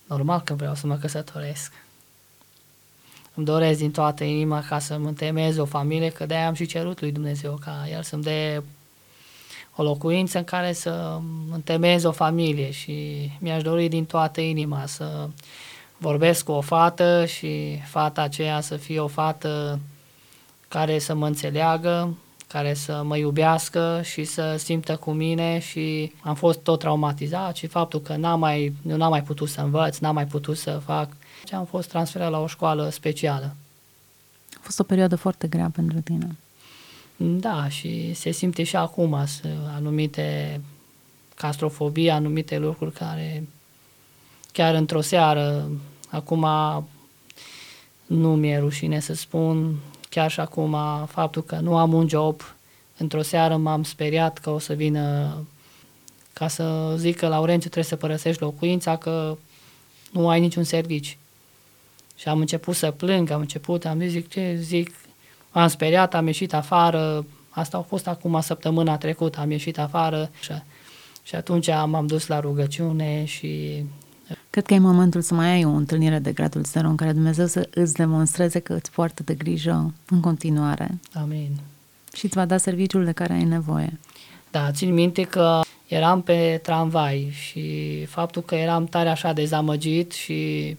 Normal 0.06 0.40
că 0.40 0.54
vreau 0.54 0.74
să 0.74 0.86
mă 0.86 0.96
căsătoresc 0.96 1.72
îmi 3.38 3.46
doresc 3.46 3.78
din 3.78 3.90
toată 3.90 4.24
inima 4.24 4.64
ca 4.68 4.78
să-mi 4.78 5.06
întemeiez 5.06 5.56
o 5.56 5.64
familie, 5.64 6.08
că 6.08 6.26
de-aia 6.26 6.46
am 6.46 6.54
și 6.54 6.66
cerut 6.66 7.00
lui 7.00 7.12
Dumnezeu 7.12 7.58
ca 7.64 7.86
El 7.90 8.02
să-mi 8.02 8.22
dea 8.22 8.62
o 9.76 9.82
locuință 9.82 10.38
în 10.38 10.44
care 10.44 10.72
să 10.72 11.20
întemeiez 11.52 12.04
o 12.04 12.12
familie 12.12 12.70
și 12.70 13.30
mi-aș 13.40 13.62
dori 13.62 13.88
din 13.88 14.04
toată 14.04 14.40
inima 14.40 14.86
să 14.86 15.28
vorbesc 15.96 16.44
cu 16.44 16.52
o 16.52 16.60
fată 16.60 17.24
și 17.24 17.80
fata 17.86 18.22
aceea 18.22 18.60
să 18.60 18.76
fie 18.76 19.00
o 19.00 19.06
fată 19.06 19.78
care 20.68 20.98
să 20.98 21.14
mă 21.14 21.26
înțeleagă, 21.26 22.16
care 22.46 22.74
să 22.74 23.02
mă 23.04 23.16
iubească 23.16 24.00
și 24.04 24.24
să 24.24 24.54
simtă 24.58 24.96
cu 24.96 25.10
mine 25.10 25.58
și 25.58 26.12
am 26.20 26.34
fost 26.34 26.58
tot 26.58 26.78
traumatizat 26.78 27.56
și 27.56 27.66
faptul 27.66 28.00
că 28.00 28.16
n-am 28.16 28.38
mai, 28.38 28.72
nu 28.82 28.96
n-am 28.96 29.10
mai 29.10 29.22
putut 29.22 29.48
să 29.48 29.60
învăț, 29.60 29.98
n-am 29.98 30.14
mai 30.14 30.26
putut 30.26 30.56
să 30.56 30.80
fac 30.84 31.08
ce 31.44 31.54
am 31.54 31.64
fost 31.64 31.88
transferat 31.88 32.30
la 32.30 32.40
o 32.40 32.46
școală 32.46 32.88
specială. 32.88 33.56
A 34.52 34.60
fost 34.60 34.78
o 34.78 34.82
perioadă 34.82 35.16
foarte 35.16 35.46
grea 35.46 35.70
pentru 35.74 36.00
tine. 36.00 36.36
Da, 37.16 37.68
și 37.68 38.14
se 38.14 38.30
simte 38.30 38.62
și 38.62 38.76
acum 38.76 39.26
anumite 39.74 40.60
castrofobie, 41.34 42.10
anumite 42.10 42.58
lucruri 42.58 42.92
care 42.92 43.48
chiar 44.52 44.74
într-o 44.74 45.00
seară 45.00 45.70
Acum 46.10 46.46
nu 48.06 48.34
mi-e 48.34 48.58
rușine 48.58 49.00
să 49.00 49.14
spun, 49.14 49.76
chiar 50.10 50.30
și 50.30 50.40
acum 50.40 50.76
faptul 51.06 51.42
că 51.42 51.54
nu 51.54 51.76
am 51.76 51.92
un 51.92 52.08
job, 52.08 52.40
într-o 52.96 53.22
seară 53.22 53.56
m-am 53.56 53.82
speriat 53.82 54.38
că 54.38 54.50
o 54.50 54.58
să 54.58 54.72
vină 54.72 55.36
ca 56.32 56.48
să 56.48 56.94
zic 56.96 57.16
că 57.16 57.28
Laurențiu 57.28 57.70
trebuie 57.70 57.84
să 57.84 57.96
părăsești 57.96 58.42
locuința, 58.42 58.96
că 58.96 59.36
nu 60.12 60.28
ai 60.28 60.40
niciun 60.40 60.64
servici. 60.64 61.18
Și 62.16 62.28
am 62.28 62.38
început 62.38 62.74
să 62.74 62.90
plâng, 62.90 63.30
am 63.30 63.40
început, 63.40 63.84
am 63.84 63.98
zis, 63.98 64.10
zic, 64.10 64.28
ce 64.28 64.56
zic, 64.60 64.94
am 65.50 65.68
speriat, 65.68 66.14
am 66.14 66.26
ieșit 66.26 66.54
afară, 66.54 67.26
asta 67.50 67.76
a 67.76 67.80
fost 67.80 68.06
acum 68.06 68.40
săptămâna 68.40 68.96
trecută, 68.96 69.40
am 69.40 69.50
ieșit 69.50 69.78
afară. 69.78 70.30
Și, 70.40 70.52
și 71.22 71.34
atunci 71.34 71.66
m-am 71.66 72.06
dus 72.06 72.26
la 72.26 72.40
rugăciune 72.40 73.24
și 73.24 73.82
Cred 74.50 74.66
că 74.66 74.74
e 74.74 74.78
momentul 74.78 75.20
să 75.20 75.34
mai 75.34 75.50
ai 75.50 75.64
o 75.64 75.70
întâlnire 75.70 76.18
de 76.18 76.32
gradul 76.32 76.64
0 76.64 76.88
în 76.88 76.96
care 76.96 77.12
Dumnezeu 77.12 77.46
să 77.46 77.68
îți 77.74 77.94
demonstreze 77.94 78.58
că 78.58 78.74
îți 78.74 78.90
poartă 78.90 79.22
de 79.22 79.34
grijă 79.34 79.94
în 80.08 80.20
continuare. 80.20 80.98
Amin. 81.12 81.50
Și 82.12 82.24
îți 82.24 82.34
va 82.34 82.44
da 82.44 82.56
serviciul 82.56 83.04
de 83.04 83.12
care 83.12 83.32
ai 83.32 83.44
nevoie. 83.44 83.98
Da, 84.50 84.70
țin 84.70 84.94
minte 84.94 85.22
că 85.22 85.60
eram 85.86 86.22
pe 86.22 86.60
tramvai 86.62 87.28
și 87.32 88.04
faptul 88.04 88.42
că 88.42 88.54
eram 88.54 88.84
tare 88.84 89.08
așa 89.08 89.32
dezamăgit 89.32 90.12
și 90.12 90.76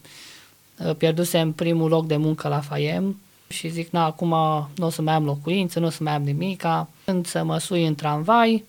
uh, 0.78 0.96
pierdusem 0.96 1.52
primul 1.52 1.90
loc 1.90 2.08
de 2.08 2.18
muncă 2.18 2.48
la 2.48 2.60
FAIEM 2.60 3.20
și 3.48 3.70
zic, 3.70 3.90
na, 3.90 4.06
acum 4.06 4.30
nu 4.76 4.86
o 4.86 4.90
să 4.90 5.02
mai 5.02 5.14
am 5.14 5.26
locuință, 5.26 5.80
nu 5.80 5.86
o 5.86 5.90
să 5.90 6.04
mai 6.04 6.14
am 6.14 6.24
nimica. 6.24 6.90
Când 7.06 7.26
să 7.26 7.44
mă 7.44 7.58
sui 7.58 7.86
în 7.86 7.96
tramvai, 7.96 8.64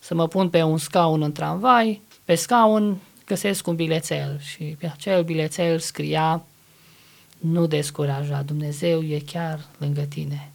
să 0.00 0.14
mă 0.14 0.28
pun 0.28 0.48
pe 0.48 0.62
un 0.62 0.78
scaun 0.78 1.22
în 1.22 1.32
tramvai, 1.32 2.00
pe 2.24 2.34
scaun 2.34 2.96
găsesc 3.26 3.66
un 3.66 3.74
bilețel 3.74 4.40
și 4.40 4.76
pe 4.78 4.86
acel 4.86 5.22
bilețel 5.22 5.78
scria 5.78 6.44
nu 7.38 7.66
descuraja, 7.66 8.42
Dumnezeu 8.42 9.02
e 9.02 9.18
chiar 9.26 9.60
lângă 9.78 10.00
tine. 10.00 10.50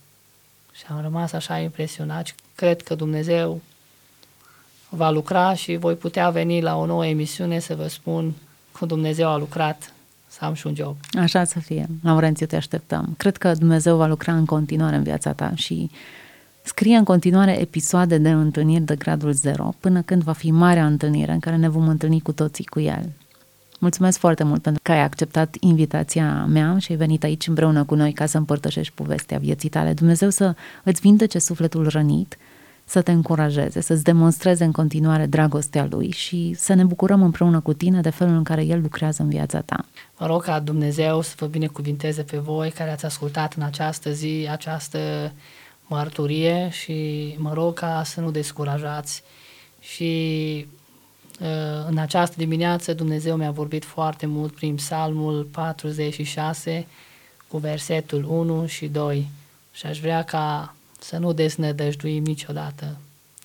Și 0.72 0.84
am 0.88 1.02
rămas 1.02 1.32
așa 1.32 1.60
impresionat. 1.60 2.36
Cred 2.56 2.82
că 2.82 2.96
Dumnezeu 2.96 3.62
va 4.90 5.10
lucra 5.10 5.54
și 5.54 5.76
voi 5.76 5.96
putea 5.96 6.30
veni 6.30 6.62
la 6.62 6.78
o 6.78 6.86
nouă 6.86 7.06
emisiune 7.06 7.60
să 7.60 7.76
vă 7.76 7.88
spun 7.88 8.34
cum 8.72 8.88
Dumnezeu 8.88 9.30
a 9.30 9.38
lucrat 9.38 9.94
să 10.28 10.46
am 10.46 10.54
și 10.54 10.68
un 10.68 10.76
job. 10.76 10.96
Așa 11.20 11.44
să 11.44 11.60
fie. 11.60 11.88
Laurențiu, 12.04 12.46
te 12.46 12.56
așteptăm. 12.56 13.14
Cred 13.18 13.38
că 13.38 13.54
Dumnezeu 13.54 13.98
va 13.98 14.06
lucra 14.06 14.36
în 14.36 14.46
continuare 14.46 14.96
în 14.96 15.04
viața 15.04 15.34
ta 15.34 15.52
și 15.56 15.90
scrie 16.68 16.96
în 16.96 17.04
continuare 17.04 17.60
episoade 17.60 18.18
de 18.18 18.30
întâlniri 18.30 18.84
de 18.84 18.96
gradul 18.96 19.32
0 19.32 19.74
până 19.80 20.02
când 20.02 20.24
va 20.24 20.32
fi 20.32 20.52
marea 20.52 20.86
întâlnire 20.86 21.32
în 21.32 21.40
care 21.40 21.56
ne 21.56 21.70
vom 21.70 21.88
întâlni 21.88 22.22
cu 22.22 22.32
toții 22.32 22.66
cu 22.66 22.80
El. 22.80 23.12
Mulțumesc 23.80 24.20
foarte 24.20 24.44
mult 24.44 24.62
pentru 24.62 24.82
că 24.84 24.92
ai 24.92 25.04
acceptat 25.04 25.56
invitația 25.60 26.46
mea 26.46 26.78
și 26.78 26.92
ai 26.92 26.98
venit 26.98 27.24
aici 27.24 27.48
împreună 27.48 27.84
cu 27.84 27.96
noi 27.96 28.14
ca 28.14 28.26
să 28.26 28.38
împărtășești 28.38 28.94
povestea 28.94 29.38
vieții 29.38 29.70
tale. 29.70 29.94
Dumnezeu 29.94 30.30
să 30.30 30.56
îți 30.84 31.02
vindece 31.02 31.40
sufletul 31.40 31.88
rănit, 31.88 32.38
să 32.86 33.02
te 33.02 33.12
încurajeze, 33.12 33.82
să-ți 33.82 34.04
demonstreze 34.04 34.64
în 34.64 34.72
continuare 34.72 35.26
dragostea 35.26 35.88
Lui 35.90 36.12
și 36.12 36.54
să 36.58 36.74
ne 36.74 36.84
bucurăm 36.84 37.22
împreună 37.22 37.60
cu 37.60 37.74
tine 37.74 38.02
de 38.02 38.10
felul 38.10 38.36
în 38.36 38.44
care 38.44 38.64
El 38.66 38.82
lucrează 38.82 39.22
în 39.22 39.30
viața 39.30 39.62
ta. 39.62 39.86
Mă 40.18 40.26
rog 40.28 40.44
ca 40.44 40.60
Dumnezeu 40.60 41.22
să 41.22 41.34
vă 41.38 41.46
binecuvinteze 41.46 42.22
pe 42.22 42.38
voi 42.38 42.70
care 42.70 42.92
ați 42.92 43.06
ascultat 43.06 43.54
în 43.54 43.64
această 43.64 44.12
zi, 44.12 44.48
această 44.52 45.00
mărturie 45.88 46.70
și 46.72 47.34
mă 47.38 47.54
rog 47.54 47.74
ca 47.74 48.04
să 48.06 48.22
nu 48.22 48.32
descurajați 48.32 49.24
și 49.80 50.66
uh, 51.40 51.86
în 51.88 51.98
această 51.98 52.36
dimineață 52.38 52.94
Dumnezeu 52.94 53.36
mi-a 53.36 53.52
vorbit 53.52 53.86
foarte 53.86 54.26
mult 54.26 54.54
prin 54.54 54.76
Psalmul 54.76 55.44
46 55.44 56.88
cu 57.48 57.58
versetul 57.58 58.26
1 58.30 58.66
și 58.66 58.88
2 58.88 59.28
și 59.74 59.86
aș 59.86 60.00
vrea 60.00 60.24
ca 60.24 60.76
să 61.00 61.18
nu 61.18 61.34
desnădăjduim 61.34 62.24
niciodată. 62.24 62.98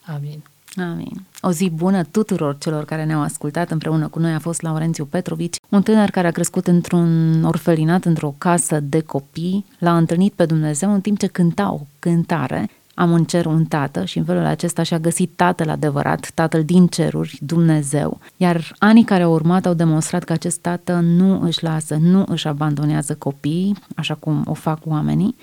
Amin. 0.02 0.42
Amin. 0.76 1.24
O 1.40 1.50
zi 1.50 1.70
bună 1.70 2.02
tuturor 2.02 2.58
celor 2.58 2.84
care 2.84 3.04
ne-au 3.04 3.20
ascultat. 3.20 3.70
Împreună 3.70 4.08
cu 4.08 4.18
noi 4.18 4.32
a 4.32 4.38
fost 4.38 4.62
Laurențiu 4.62 5.04
Petrovici, 5.04 5.60
un 5.68 5.82
tânăr 5.82 6.10
care 6.10 6.26
a 6.26 6.30
crescut 6.30 6.66
într-un 6.66 7.42
orfelinat, 7.44 8.04
într-o 8.04 8.34
casă 8.38 8.80
de 8.80 9.00
copii. 9.00 9.64
L-a 9.78 9.96
întâlnit 9.96 10.32
pe 10.32 10.44
Dumnezeu 10.44 10.92
în 10.92 11.00
timp 11.00 11.18
ce 11.18 11.26
cânta 11.26 11.72
o 11.72 11.80
cântare. 11.98 12.70
Am 12.94 13.12
în 13.12 13.24
cer 13.24 13.46
un 13.46 13.64
tată 13.64 14.04
și 14.04 14.18
în 14.18 14.24
felul 14.24 14.44
acesta 14.44 14.82
și-a 14.82 14.98
găsit 14.98 15.30
tatăl 15.36 15.68
adevărat, 15.68 16.30
tatăl 16.34 16.64
din 16.64 16.86
ceruri, 16.86 17.38
Dumnezeu. 17.40 18.20
Iar 18.36 18.74
anii 18.78 19.04
care 19.04 19.22
au 19.22 19.32
urmat 19.32 19.66
au 19.66 19.74
demonstrat 19.74 20.24
că 20.24 20.32
acest 20.32 20.58
tată 20.58 20.92
nu 20.92 21.40
își 21.40 21.62
lasă, 21.62 21.96
nu 22.00 22.24
își 22.28 22.48
abandonează 22.48 23.14
copiii, 23.14 23.76
așa 23.96 24.14
cum 24.14 24.44
o 24.46 24.54
fac 24.54 24.78
oamenii, 24.84 25.36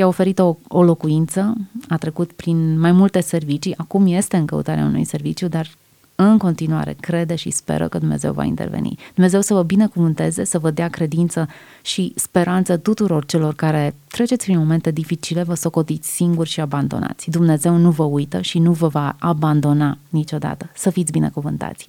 i-a 0.00 0.06
oferit 0.06 0.38
o, 0.38 0.56
o 0.68 0.82
locuință, 0.82 1.54
a 1.88 1.96
trecut 1.96 2.32
prin 2.32 2.78
mai 2.78 2.92
multe 2.92 3.20
servicii, 3.20 3.76
acum 3.76 4.06
este 4.06 4.36
în 4.36 4.46
căutarea 4.46 4.84
unui 4.84 5.04
serviciu, 5.04 5.48
dar 5.48 5.70
în 6.14 6.38
continuare 6.38 6.96
crede 7.00 7.34
și 7.34 7.50
speră 7.50 7.88
că 7.88 7.98
Dumnezeu 7.98 8.32
va 8.32 8.44
interveni. 8.44 8.98
Dumnezeu 9.14 9.40
să 9.40 9.54
vă 9.54 9.62
binecuvânteze, 9.62 10.44
să 10.44 10.58
vă 10.58 10.70
dea 10.70 10.88
credință 10.88 11.48
și 11.82 12.12
speranță 12.16 12.76
tuturor 12.76 13.24
celor 13.24 13.54
care 13.54 13.94
treceți 14.08 14.44
prin 14.44 14.58
momente 14.58 14.90
dificile, 14.90 15.42
vă 15.42 15.54
socotiți 15.54 16.10
singuri 16.10 16.48
și 16.48 16.60
abandonați. 16.60 17.30
Dumnezeu 17.30 17.76
nu 17.76 17.90
vă 17.90 18.02
uită 18.02 18.40
și 18.40 18.58
nu 18.58 18.72
vă 18.72 18.88
va 18.88 19.16
abandona 19.18 19.98
niciodată. 20.08 20.70
Să 20.74 20.90
fiți 20.90 21.12
binecuvântați! 21.12 21.88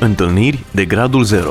Întâlniri 0.00 0.64
de 0.74 0.84
gradul 0.84 1.24
0 1.24 1.50